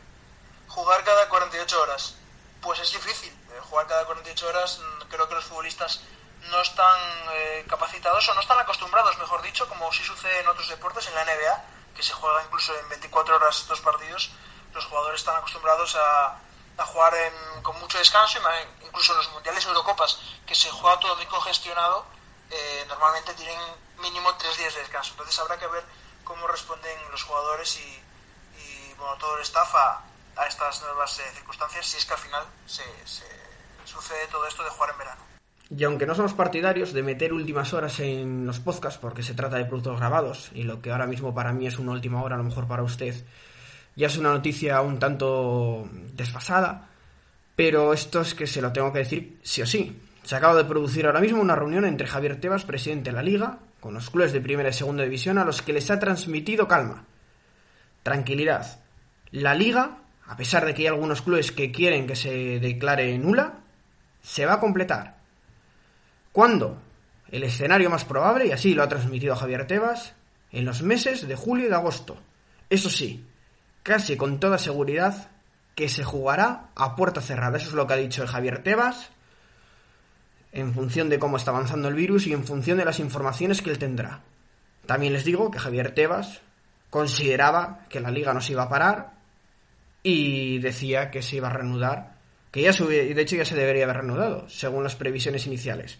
jugar 0.67 1.03
cada 1.03 1.29
48 1.29 1.81
horas. 1.81 2.15
Pues 2.61 2.79
es 2.79 2.91
difícil. 2.91 3.31
eh, 3.51 3.59
Jugar 3.69 3.85
cada 3.87 4.05
48 4.05 4.47
horas, 4.47 4.79
mm, 4.79 5.07
creo 5.09 5.27
que 5.29 5.35
los 5.35 5.45
futbolistas 5.45 6.01
no 6.49 6.59
están 6.61 6.99
eh, 7.33 7.65
capacitados 7.69 8.27
o 8.29 8.33
no 8.33 8.41
están 8.41 8.57
acostumbrados, 8.59 9.17
mejor 9.19 9.41
dicho, 9.43 9.67
como 9.69 9.91
sí 9.93 10.03
sucede 10.03 10.39
en 10.39 10.47
otros 10.47 10.67
deportes, 10.67 11.05
en 11.07 11.13
la 11.15 11.21
NBA, 11.23 11.63
que 11.95 12.01
se 12.03 12.13
juega 12.13 12.43
incluso 12.43 12.75
en 12.79 12.89
24 12.89 13.35
horas 13.35 13.65
dos 13.67 13.79
partidos. 13.81 14.31
Los 14.73 14.85
jugadores 14.85 15.21
están 15.21 15.35
acostumbrados 15.37 15.95
a, 15.95 16.39
a 16.77 16.85
jugar 16.85 17.13
en- 17.13 17.61
con 17.61 17.79
mucho 17.79 17.97
descanso, 17.99 18.39
incluso 18.83 19.11
en 19.13 19.17
los 19.19 19.29
mundiales 19.33 19.63
y 19.65 19.67
Eurocopas, 19.67 20.19
que 20.47 20.55
se 20.55 20.71
juega 20.71 20.99
todo 20.99 21.15
muy 21.15 21.25
congestionado, 21.27 22.05
eh, 22.51 22.85
normalmente 22.87 23.33
tienen 23.33 23.59
mínimo 24.01 24.33
tres 24.37 24.57
días 24.57 24.73
de 24.73 24.81
descanso. 24.81 25.11
Entonces 25.11 25.37
habrá 25.39 25.57
que 25.57 25.67
ver 25.67 25.83
cómo 26.23 26.47
responden 26.47 26.97
los 27.11 27.23
jugadores 27.23 27.79
y, 27.79 28.61
y, 28.61 28.93
bueno, 28.95 29.15
todo 29.17 29.35
el 29.37 29.43
staff 29.43 29.73
a, 29.75 30.05
estas 30.47 30.81
nuevas 30.83 31.19
eh, 31.19 31.23
circunstancias 31.33 31.85
si 31.85 31.97
es 31.97 32.05
que 32.05 32.13
al 32.13 32.19
final 32.19 32.43
se, 32.65 32.83
se 33.05 33.25
sucede 33.83 34.25
todo 34.31 34.47
esto 34.47 34.63
de 34.63 34.69
jugar 34.69 34.91
en 34.91 34.97
verano. 34.97 35.21
Y 35.69 35.83
aunque 35.83 36.07
no 36.07 36.15
somos 36.15 36.33
partidarios 36.33 36.93
de 36.93 37.03
meter 37.03 37.31
últimas 37.31 37.73
horas 37.73 37.99
en 37.99 38.47
los 38.47 38.59
podcasts, 38.59 38.99
porque 38.99 39.21
se 39.21 39.35
trata 39.35 39.57
de 39.57 39.65
productos 39.65 39.97
grabados, 39.97 40.49
y 40.53 40.63
lo 40.63 40.81
que 40.81 40.91
ahora 40.91 41.05
mismo 41.05 41.35
para 41.35 41.53
mí 41.53 41.67
es 41.67 41.77
una 41.77 41.91
última 41.91 42.23
hora, 42.23 42.35
a 42.35 42.37
lo 42.39 42.43
mejor 42.43 42.67
para 42.67 42.81
usted, 42.81 43.23
ya 43.95 44.07
es 44.07 44.17
una 44.17 44.31
noticia 44.31 44.81
un 44.81 44.97
tanto 44.97 45.87
desfasada, 46.13 46.89
pero 47.55 47.93
esto 47.93 48.21
es 48.21 48.33
que 48.33 48.47
se 48.47 48.61
lo 48.61 48.71
tengo 48.71 48.91
que 48.91 48.99
decir 48.99 49.39
sí 49.43 49.61
o 49.61 49.65
sí. 49.67 50.08
Se 50.29 50.35
acaba 50.35 50.53
de 50.53 50.65
producir 50.65 51.07
ahora 51.07 51.21
mismo 51.21 51.41
una 51.41 51.55
reunión 51.55 51.85
entre 51.85 52.05
Javier 52.05 52.39
Tebas, 52.39 52.63
presidente 52.63 53.09
de 53.09 53.15
la 53.15 53.23
Liga, 53.23 53.57
con 53.79 53.95
los 53.95 54.11
clubes 54.11 54.31
de 54.31 54.39
primera 54.39 54.69
y 54.69 54.73
segunda 54.73 55.03
división, 55.03 55.39
a 55.39 55.43
los 55.43 55.63
que 55.63 55.73
les 55.73 55.89
ha 55.89 55.97
transmitido 55.97 56.67
calma, 56.67 57.07
tranquilidad. 58.03 58.79
La 59.31 59.55
Liga, 59.55 60.03
a 60.27 60.37
pesar 60.37 60.67
de 60.67 60.75
que 60.75 60.83
hay 60.83 60.87
algunos 60.89 61.23
clubes 61.23 61.51
que 61.51 61.71
quieren 61.71 62.05
que 62.05 62.15
se 62.15 62.59
declare 62.59 63.17
nula, 63.17 63.61
se 64.21 64.45
va 64.45 64.53
a 64.53 64.59
completar. 64.59 65.17
¿Cuándo? 66.31 66.79
El 67.31 67.41
escenario 67.41 67.89
más 67.89 68.05
probable, 68.05 68.45
y 68.45 68.51
así 68.51 68.75
lo 68.75 68.83
ha 68.83 68.87
transmitido 68.87 69.35
Javier 69.35 69.65
Tebas, 69.65 70.13
en 70.51 70.63
los 70.63 70.83
meses 70.83 71.27
de 71.27 71.35
julio 71.35 71.65
y 71.65 71.69
de 71.69 71.75
agosto. 71.75 72.19
Eso 72.69 72.91
sí, 72.91 73.25
casi 73.81 74.15
con 74.15 74.39
toda 74.39 74.59
seguridad 74.59 75.31
que 75.73 75.89
se 75.89 76.03
jugará 76.03 76.69
a 76.75 76.95
puerta 76.95 77.19
cerrada. 77.19 77.57
Eso 77.57 77.69
es 77.69 77.73
lo 77.73 77.87
que 77.87 77.93
ha 77.93 77.97
dicho 77.97 78.27
Javier 78.27 78.61
Tebas 78.61 79.09
en 80.51 80.73
función 80.73 81.09
de 81.09 81.19
cómo 81.19 81.37
está 81.37 81.51
avanzando 81.51 81.87
el 81.87 81.95
virus 81.95 82.27
y 82.27 82.33
en 82.33 82.43
función 82.43 82.77
de 82.77 82.85
las 82.85 82.99
informaciones 82.99 83.61
que 83.61 83.69
él 83.69 83.79
tendrá. 83.79 84.21
También 84.85 85.13
les 85.13 85.25
digo 85.25 85.51
que 85.51 85.59
Javier 85.59 85.93
Tebas 85.93 86.41
consideraba 86.89 87.85
que 87.89 87.99
la 87.99 88.11
liga 88.11 88.33
no 88.33 88.41
se 88.41 88.53
iba 88.53 88.63
a 88.63 88.69
parar 88.69 89.11
y 90.01 90.59
decía 90.59 91.11
que 91.11 91.21
se 91.21 91.35
iba 91.35 91.49
a 91.49 91.53
reanudar, 91.53 92.15
que 92.51 92.61
ya 92.61 92.73
se, 92.73 92.85
de 92.85 93.21
hecho 93.21 93.35
ya 93.35 93.45
se 93.45 93.55
debería 93.55 93.83
haber 93.83 93.97
reanudado, 93.97 94.49
según 94.49 94.83
las 94.83 94.95
previsiones 94.95 95.45
iniciales. 95.45 95.99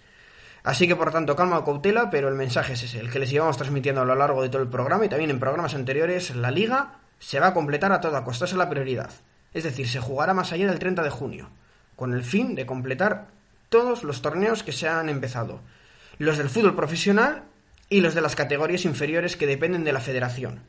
Así 0.64 0.88
que 0.88 0.96
por 0.96 1.12
tanto, 1.12 1.36
calma 1.36 1.60
o 1.60 1.66
cautela, 1.66 2.10
pero 2.10 2.28
el 2.28 2.36
mensaje 2.36 2.74
es 2.74 2.84
ese, 2.84 3.00
el 3.00 3.10
que 3.10 3.20
les 3.20 3.30
llevamos 3.30 3.58
transmitiendo 3.58 4.02
a 4.02 4.06
lo 4.06 4.16
largo 4.16 4.42
de 4.42 4.50
todo 4.50 4.62
el 4.62 4.68
programa 4.68 5.06
y 5.06 5.10
también 5.10 5.30
en 5.30 5.40
programas 5.40 5.76
anteriores, 5.76 6.36
la 6.36 6.52
liga 6.52 7.00
se 7.20 7.40
va 7.40 7.48
a 7.48 7.54
completar 7.54 7.92
a 7.92 8.02
toda 8.02 8.24
costa, 8.24 8.46
esa 8.46 8.56
es 8.56 8.60
la 8.60 8.70
prioridad. 8.70 9.12
Es 9.54 9.64
decir, 9.64 9.88
se 9.88 10.00
jugará 10.00 10.34
más 10.34 10.52
allá 10.52 10.68
del 10.68 10.80
30 10.80 11.04
de 11.04 11.10
junio, 11.10 11.50
con 11.96 12.14
el 12.14 12.24
fin 12.24 12.56
de 12.56 12.66
completar 12.66 13.28
todos 13.70 14.04
los 14.04 14.22
torneos 14.22 14.64
que 14.64 14.72
se 14.72 14.88
han 14.88 15.10
empezado, 15.10 15.62
los 16.18 16.38
del 16.38 16.50
fútbol 16.50 16.76
profesional 16.76 17.44
y 17.88 18.02
los 18.02 18.14
de 18.14 18.22
las 18.22 18.36
categorías 18.36 18.86
inferiores 18.86 19.36
que 19.36 19.48
dependen 19.48 19.84
de 19.84 19.94
la 19.94 20.02
federación. 20.02 20.62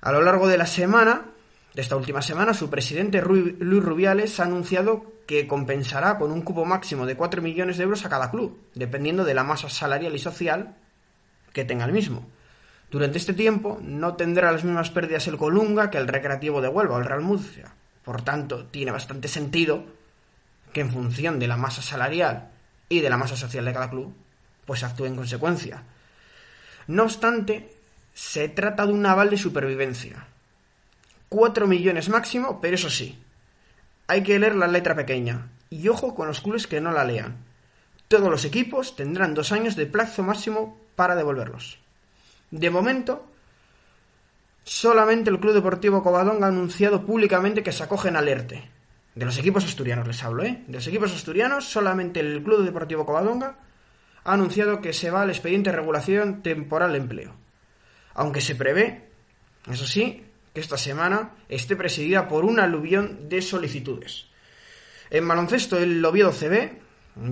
A 0.00 0.12
lo 0.12 0.22
largo 0.22 0.48
de 0.48 0.58
la 0.58 0.66
semana, 0.66 1.26
de 1.74 1.82
esta 1.82 1.96
última 1.96 2.22
semana, 2.22 2.54
su 2.54 2.70
presidente 2.70 3.22
Luis 3.22 3.84
Rubiales 3.84 4.40
ha 4.40 4.44
anunciado 4.44 5.12
que 5.26 5.46
compensará 5.46 6.18
con 6.18 6.32
un 6.32 6.42
cupo 6.42 6.64
máximo 6.64 7.06
de 7.06 7.16
4 7.16 7.42
millones 7.42 7.76
de 7.76 7.84
euros 7.84 8.04
a 8.04 8.08
cada 8.08 8.30
club, 8.30 8.58
dependiendo 8.74 9.24
de 9.24 9.34
la 9.34 9.44
masa 9.44 9.68
salarial 9.68 10.14
y 10.14 10.18
social 10.18 10.76
que 11.52 11.64
tenga 11.64 11.84
el 11.84 11.92
mismo. 11.92 12.26
Durante 12.90 13.18
este 13.18 13.34
tiempo 13.34 13.78
no 13.82 14.16
tendrá 14.16 14.50
las 14.50 14.64
mismas 14.64 14.90
pérdidas 14.90 15.28
el 15.28 15.36
Colunga 15.36 15.90
que 15.90 15.98
el 15.98 16.08
Recreativo 16.08 16.60
de 16.60 16.68
Huelva 16.68 16.96
o 16.96 16.98
el 16.98 17.04
Real 17.04 17.20
Murcia. 17.20 17.72
Por 18.02 18.22
tanto, 18.22 18.66
tiene 18.66 18.90
bastante 18.90 19.28
sentido 19.28 19.84
que 20.72 20.80
en 20.80 20.90
función 20.90 21.38
de 21.38 21.48
la 21.48 21.56
masa 21.56 21.82
salarial 21.82 22.50
y 22.88 23.00
de 23.00 23.10
la 23.10 23.16
masa 23.16 23.36
social 23.36 23.64
de 23.64 23.72
cada 23.72 23.90
club, 23.90 24.14
pues 24.64 24.82
actúe 24.82 25.06
en 25.06 25.16
consecuencia. 25.16 25.82
No 26.86 27.04
obstante, 27.04 27.72
se 28.14 28.48
trata 28.48 28.86
de 28.86 28.92
un 28.92 29.06
aval 29.06 29.30
de 29.30 29.38
supervivencia. 29.38 30.26
4 31.28 31.66
millones 31.66 32.08
máximo, 32.08 32.60
pero 32.60 32.74
eso 32.74 32.90
sí, 32.90 33.18
hay 34.08 34.22
que 34.22 34.38
leer 34.38 34.56
la 34.56 34.66
letra 34.66 34.96
pequeña. 34.96 35.48
Y 35.70 35.88
ojo 35.88 36.16
con 36.16 36.26
los 36.26 36.40
clubes 36.40 36.66
que 36.66 36.80
no 36.80 36.90
la 36.90 37.04
lean. 37.04 37.36
Todos 38.08 38.28
los 38.28 38.44
equipos 38.44 38.96
tendrán 38.96 39.34
dos 39.34 39.52
años 39.52 39.76
de 39.76 39.86
plazo 39.86 40.24
máximo 40.24 40.76
para 40.96 41.14
devolverlos. 41.14 41.78
De 42.50 42.70
momento, 42.70 43.24
solamente 44.64 45.30
el 45.30 45.38
Club 45.38 45.54
Deportivo 45.54 46.02
Covadonga 46.02 46.46
ha 46.46 46.48
anunciado 46.48 47.06
públicamente 47.06 47.62
que 47.62 47.70
se 47.70 47.84
acogen 47.84 48.16
al 48.16 48.26
ERTE. 48.26 48.68
De 49.14 49.24
los 49.24 49.38
equipos 49.38 49.64
asturianos 49.64 50.06
les 50.06 50.22
hablo, 50.22 50.44
¿eh? 50.44 50.62
De 50.66 50.74
los 50.74 50.86
equipos 50.86 51.12
asturianos, 51.12 51.64
solamente 51.64 52.20
el 52.20 52.42
Club 52.42 52.64
Deportivo 52.64 53.04
Covadonga 53.04 53.58
ha 54.24 54.32
anunciado 54.32 54.80
que 54.80 54.92
se 54.92 55.10
va 55.10 55.22
al 55.22 55.30
expediente 55.30 55.70
de 55.70 55.76
regulación 55.76 56.42
temporal 56.42 56.92
de 56.92 56.98
empleo. 56.98 57.34
Aunque 58.14 58.40
se 58.40 58.54
prevé, 58.54 59.08
eso 59.70 59.86
sí, 59.86 60.24
que 60.52 60.60
esta 60.60 60.76
semana 60.76 61.32
esté 61.48 61.76
presidida 61.76 62.28
por 62.28 62.44
un 62.44 62.60
aluvión 62.60 63.28
de 63.28 63.42
solicitudes. 63.42 64.26
En 65.10 65.26
baloncesto, 65.26 65.78
el 65.78 66.04
Oviedo 66.04 66.32
CB 66.32 66.78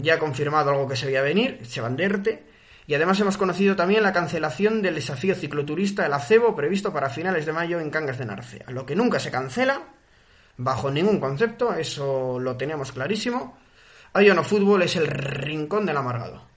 ya 0.03 0.15
ha 0.15 0.19
confirmado 0.19 0.71
algo 0.71 0.89
que 0.89 0.97
se 0.97 1.07
veía 1.07 1.23
venir, 1.23 1.61
se 1.65 1.81
van 1.81 1.97
de 1.97 2.05
ERTE, 2.05 2.47
y 2.87 2.95
además 2.95 3.21
hemos 3.21 3.37
conocido 3.37 3.77
también 3.77 4.03
la 4.03 4.13
cancelación 4.13 4.83
del 4.83 4.95
desafío 4.95 5.35
cicloturista 5.35 6.07
El 6.07 6.15
Acebo 6.15 6.57
previsto 6.57 6.93
para 6.93 7.11
finales 7.11 7.45
de 7.45 7.53
mayo 7.53 7.81
en 7.81 7.91
Cangas 7.91 8.19
de 8.19 8.25
Narce. 8.25 8.65
A 8.67 8.71
lo 8.71 8.87
que 8.87 8.97
nunca 8.97 9.21
se 9.21 9.31
cancela, 9.31 9.83
bajo 10.59 10.91
ningún 10.91 11.21
concepto, 11.21 11.73
eso 11.73 12.39
lo 12.39 12.57
teníamos 12.57 12.93
clarísimo. 12.93 13.57
Ayono 14.13 14.45
Fútbol 14.45 14.83
es 14.83 14.97
el 14.97 15.07
rincón 15.07 15.87
del 15.87 15.97
amargado. 15.97 16.48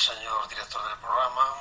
Señor 0.00 0.48
director 0.48 0.82
del 0.88 0.96
programa 0.98 1.56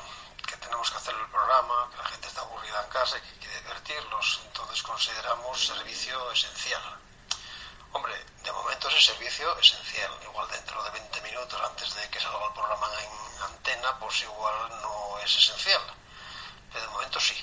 que 0.48 0.56
tenemos 0.56 0.90
que 0.90 0.98
hacer 0.98 1.14
el 1.14 1.28
programa, 1.28 1.90
que 1.92 1.98
la 1.98 2.06
gente 2.06 2.28
está 2.28 2.40
aburrida 2.42 2.82
en 2.84 2.90
casa 2.90 3.18
y 3.18 3.22
que 3.22 3.28
hay 3.28 3.40
que 3.40 3.60
divertirlos. 3.60 4.40
Entonces 4.46 4.82
consideramos 4.82 5.66
servicio 5.68 6.32
esencial. 6.32 6.82
Hombre, 7.92 8.16
de 8.44 8.52
momento 8.54 8.88
es 8.88 8.96
el 8.96 9.02
servicio 9.02 9.58
esencial. 9.60 10.12
Igual 10.24 10.48
dentro 10.52 10.82
de 10.84 10.90
20 10.92 11.22
minutos 11.22 11.62
antes 11.62 11.94
de 11.96 12.10
que 12.10 12.20
salga 12.22 12.48
el 12.48 12.54
programa 12.54 12.88
en 13.02 13.44
antena, 13.44 14.00
pues 14.00 14.22
igual 14.22 14.70
no 14.82 15.20
es 15.20 15.36
esencial. 15.36 15.82
Pero 16.72 16.86
de 16.86 16.92
momento 16.92 17.20
sí. 17.20 17.36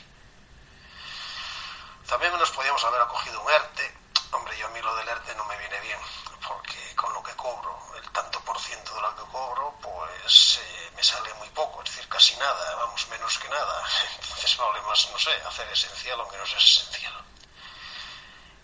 También 2.09 2.33
nos 2.39 2.51
podíamos 2.53 2.83
haber 2.85 3.03
acogido 3.03 3.43
un 3.43 3.53
ERTE. 3.53 4.06
Hombre, 4.33 4.57
yo 4.59 4.67
a 4.67 4.71
mí 4.71 4.81
lo 4.81 4.95
del 4.97 5.09
ERTE 5.09 5.35
no 5.35 5.45
me 5.45 5.57
viene 5.59 5.81
bien, 5.81 5.99
porque 6.47 6.95
con 6.97 7.13
lo 7.13 7.23
que 7.23 7.35
cobro, 7.37 7.79
el 7.97 8.11
tanto 8.11 8.41
por 8.41 8.59
ciento 8.61 8.95
de 8.95 9.01
lo 9.01 9.17
que 9.17 9.23
cobro, 9.33 9.75
pues 9.81 10.61
eh, 10.63 10.93
me 10.97 11.03
sale 11.03 11.33
muy 11.35 11.49
poco, 11.51 11.83
es 11.83 11.91
decir, 11.91 12.09
casi 12.09 12.37
nada, 12.37 12.75
vamos, 12.77 13.07
menos 13.09 13.39
que 13.39 13.49
nada. 13.49 13.85
Entonces 14.21 14.57
vale 14.57 14.81
más, 14.83 15.09
no 15.11 15.19
sé, 15.19 15.31
hacer 15.47 15.69
esencial 15.69 16.21
aunque 16.21 16.37
no 16.39 16.47
sea 16.47 16.59
esencial. 16.59 17.15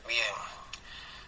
Bien, 0.07 0.35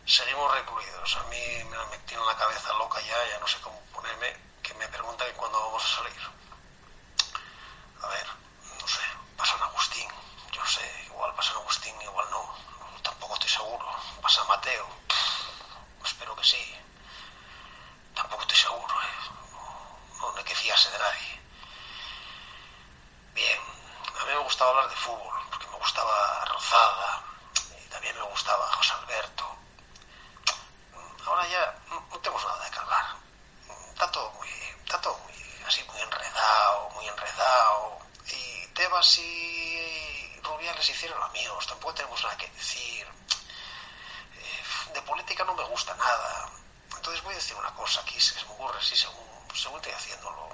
seguimos 0.06 0.52
recluidos. 0.52 1.16
A 1.16 1.22
mí 1.24 1.64
me, 1.64 1.98
tiene 2.06 2.24
la 2.24 2.36
cabeza 2.36 2.72
loca 2.74 3.00
ya, 3.00 3.28
ya 3.28 3.38
no 3.38 3.46
sé 3.48 3.60
cómo 3.60 3.80
ponerme, 3.92 4.36
que 4.62 4.74
me 4.74 4.88
preguntan 4.88 5.28
cuándo 5.36 5.60
vamos 5.60 5.84
a 5.84 5.96
salir. 5.96 6.20
A 8.02 8.06
ver, 8.08 8.26
no 8.80 8.88
sé, 8.88 9.00
va 9.40 9.46
San 9.46 9.62
Agustín, 9.62 10.08
yo 10.52 10.66
sé, 10.66 11.04
igual 11.06 11.32
va 11.38 11.42
San 11.42 11.56
Agustín, 11.56 11.94
igual 12.02 12.28
no, 12.30 12.54
pasa 14.24 14.42
Mateo? 14.44 14.88
Espero 16.02 16.34
que 16.34 16.44
sí. 16.44 16.74
Tampoco 18.14 18.40
estoy 18.40 18.56
seguro, 18.56 18.94
¿eh? 19.02 19.30
No, 20.18 20.32
no 20.32 20.38
hay 20.38 20.44
que 20.44 20.54
fiarse 20.54 20.90
de 20.90 20.98
nadie. 20.98 21.40
Bien, 23.34 23.60
a 24.18 24.24
mí 24.24 24.32
me 24.32 24.38
gustaba 24.38 24.70
hablar 24.70 24.88
de 24.88 24.96
fútbol, 24.96 25.46
porque 25.50 25.66
me 25.66 25.76
gustaba 25.76 26.44
Rozada, 26.46 27.22
también 27.90 28.16
me 28.16 28.22
gustaba 28.22 28.66
José 28.72 28.94
Alberto. 28.94 29.44
Ahora 31.26 31.46
ya 31.46 31.78
no, 31.90 32.18
tenemos 32.20 32.42
nada 32.44 32.64
de 32.64 32.70
que 32.70 32.78
hablar. 32.78 33.16
Está 33.92 34.10
todo 34.10 34.30
muy, 34.30 34.48
está 34.48 35.00
todo 35.02 35.18
muy, 35.18 35.34
así 35.66 35.84
muy 35.84 36.00
enredado, 36.00 36.88
muy 36.94 37.06
enredado. 37.06 37.98
Y 38.28 38.66
Tebas 38.68 39.18
y 39.18 40.40
Rubiales 40.42 40.88
hicieron 40.88 41.22
amigos, 41.24 41.66
tampoco 41.66 41.92
tenemos 41.92 42.22
nada 42.22 42.38
que 42.38 42.48
decir 42.48 43.06
de 44.94 45.02
política 45.02 45.44
no 45.44 45.54
me 45.54 45.64
gusta 45.64 45.94
nada. 45.96 46.48
Entonces 46.96 47.22
voy 47.24 47.32
a 47.32 47.36
decir 47.36 47.56
una 47.56 47.74
cosa 47.74 48.00
aquí, 48.00 48.18
se 48.20 48.34
me 48.46 48.52
ocurre 48.52 48.78
así 48.78 48.96
según, 48.96 49.26
según 49.54 49.76
estoy 49.76 49.92
haciéndolo. 49.92 50.48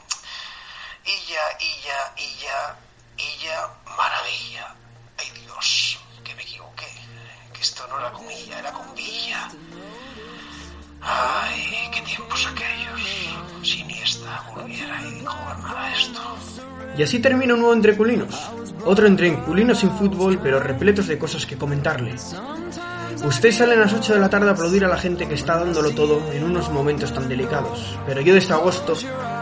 Illa, 1.05 1.43
Illa, 1.61 2.13
Illa, 2.17 2.77
Illa, 3.19 3.69
maravilla. 3.85 4.75
Ay 5.19 5.31
Dios, 5.31 5.99
que 6.25 6.35
me 6.35 6.43
equivoqué. 6.43 6.89
Que 7.53 7.61
esto 7.61 7.87
no 7.89 7.99
era 7.99 8.13
con 8.13 8.31
Illa, 8.31 8.59
era 8.59 8.73
con 8.73 8.95
Villa. 8.95 9.51
Ay, 11.03 11.91
qué 11.93 12.01
tiempos 12.03 12.47
aquellos. 12.47 13.01
Si 13.63 13.81
Iniesta 13.81 14.45
volviera 14.55 15.03
y 15.03 15.23
gobernara 15.23 15.95
esto. 15.95 16.21
Y 16.97 17.03
así 17.03 17.21
termina 17.21 17.55
un 17.55 17.61
nuevo 17.61 17.75
Entre 17.75 17.97
Culinos. 17.97 18.35
Otro 18.85 19.07
Entre 19.07 19.35
Culinos 19.41 19.79
sin 19.79 19.91
fútbol, 19.97 20.41
pero 20.43 20.61
repletos 20.61 21.07
de 21.07 21.19
cosas 21.19 21.47
que 21.47 21.57
comentarle. 21.57 22.17
Usted 23.25 23.53
sale 23.53 23.75
a 23.75 23.77
las 23.77 23.93
8 23.93 24.15
de 24.15 24.21
la 24.21 24.31
tarde 24.31 24.49
a 24.49 24.53
aplaudir 24.53 24.85
a 24.85 24.89
la 24.89 24.97
gente 24.97 25.29
que 25.29 25.35
está 25.35 25.59
dándolo 25.59 25.91
todo 25.91 26.23
en 26.33 26.43
unos 26.43 26.71
momentos 26.71 27.13
tan 27.13 27.29
delicados, 27.29 27.99
pero 28.07 28.21
yo 28.23 28.35
desde 28.35 28.55
agosto 28.55 28.95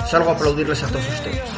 salgo 0.08 0.30
a 0.30 0.34
aplaudirles 0.34 0.82
a 0.82 0.88
todos 0.88 1.08
ustedes. 1.08 1.48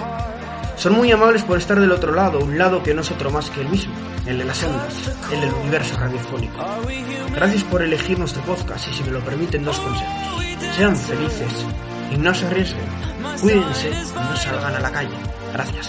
Son 0.76 0.94
muy 0.94 1.10
amables 1.10 1.42
por 1.42 1.58
estar 1.58 1.80
del 1.80 1.92
otro 1.92 2.12
lado, 2.14 2.40
un 2.40 2.58
lado 2.58 2.82
que 2.82 2.94
no 2.94 3.00
es 3.00 3.10
otro 3.10 3.30
más 3.30 3.50
que 3.50 3.62
el 3.62 3.68
mismo, 3.68 3.94
el 4.26 4.38
de 4.38 4.44
las 4.44 4.62
ondas, 4.62 4.94
el 5.32 5.40
del 5.40 5.52
universo 5.54 5.96
radiofónico. 5.98 6.58
Gracias 7.34 7.64
por 7.64 7.82
elegir 7.82 8.18
nuestro 8.18 8.42
podcast 8.42 8.88
y 8.88 8.94
si 8.94 9.02
me 9.04 9.12
lo 9.12 9.20
permiten 9.20 9.64
dos 9.64 9.78
consejos. 9.78 10.44
Sean 10.76 10.96
felices 10.96 11.66
y 12.12 12.16
no 12.16 12.34
se 12.34 12.46
arriesguen. 12.46 12.86
Cuídense 13.40 13.90
y 13.90 14.14
no 14.14 14.36
salgan 14.36 14.74
a 14.74 14.80
la 14.80 14.90
calle. 14.90 15.16
Gracias. 15.52 15.88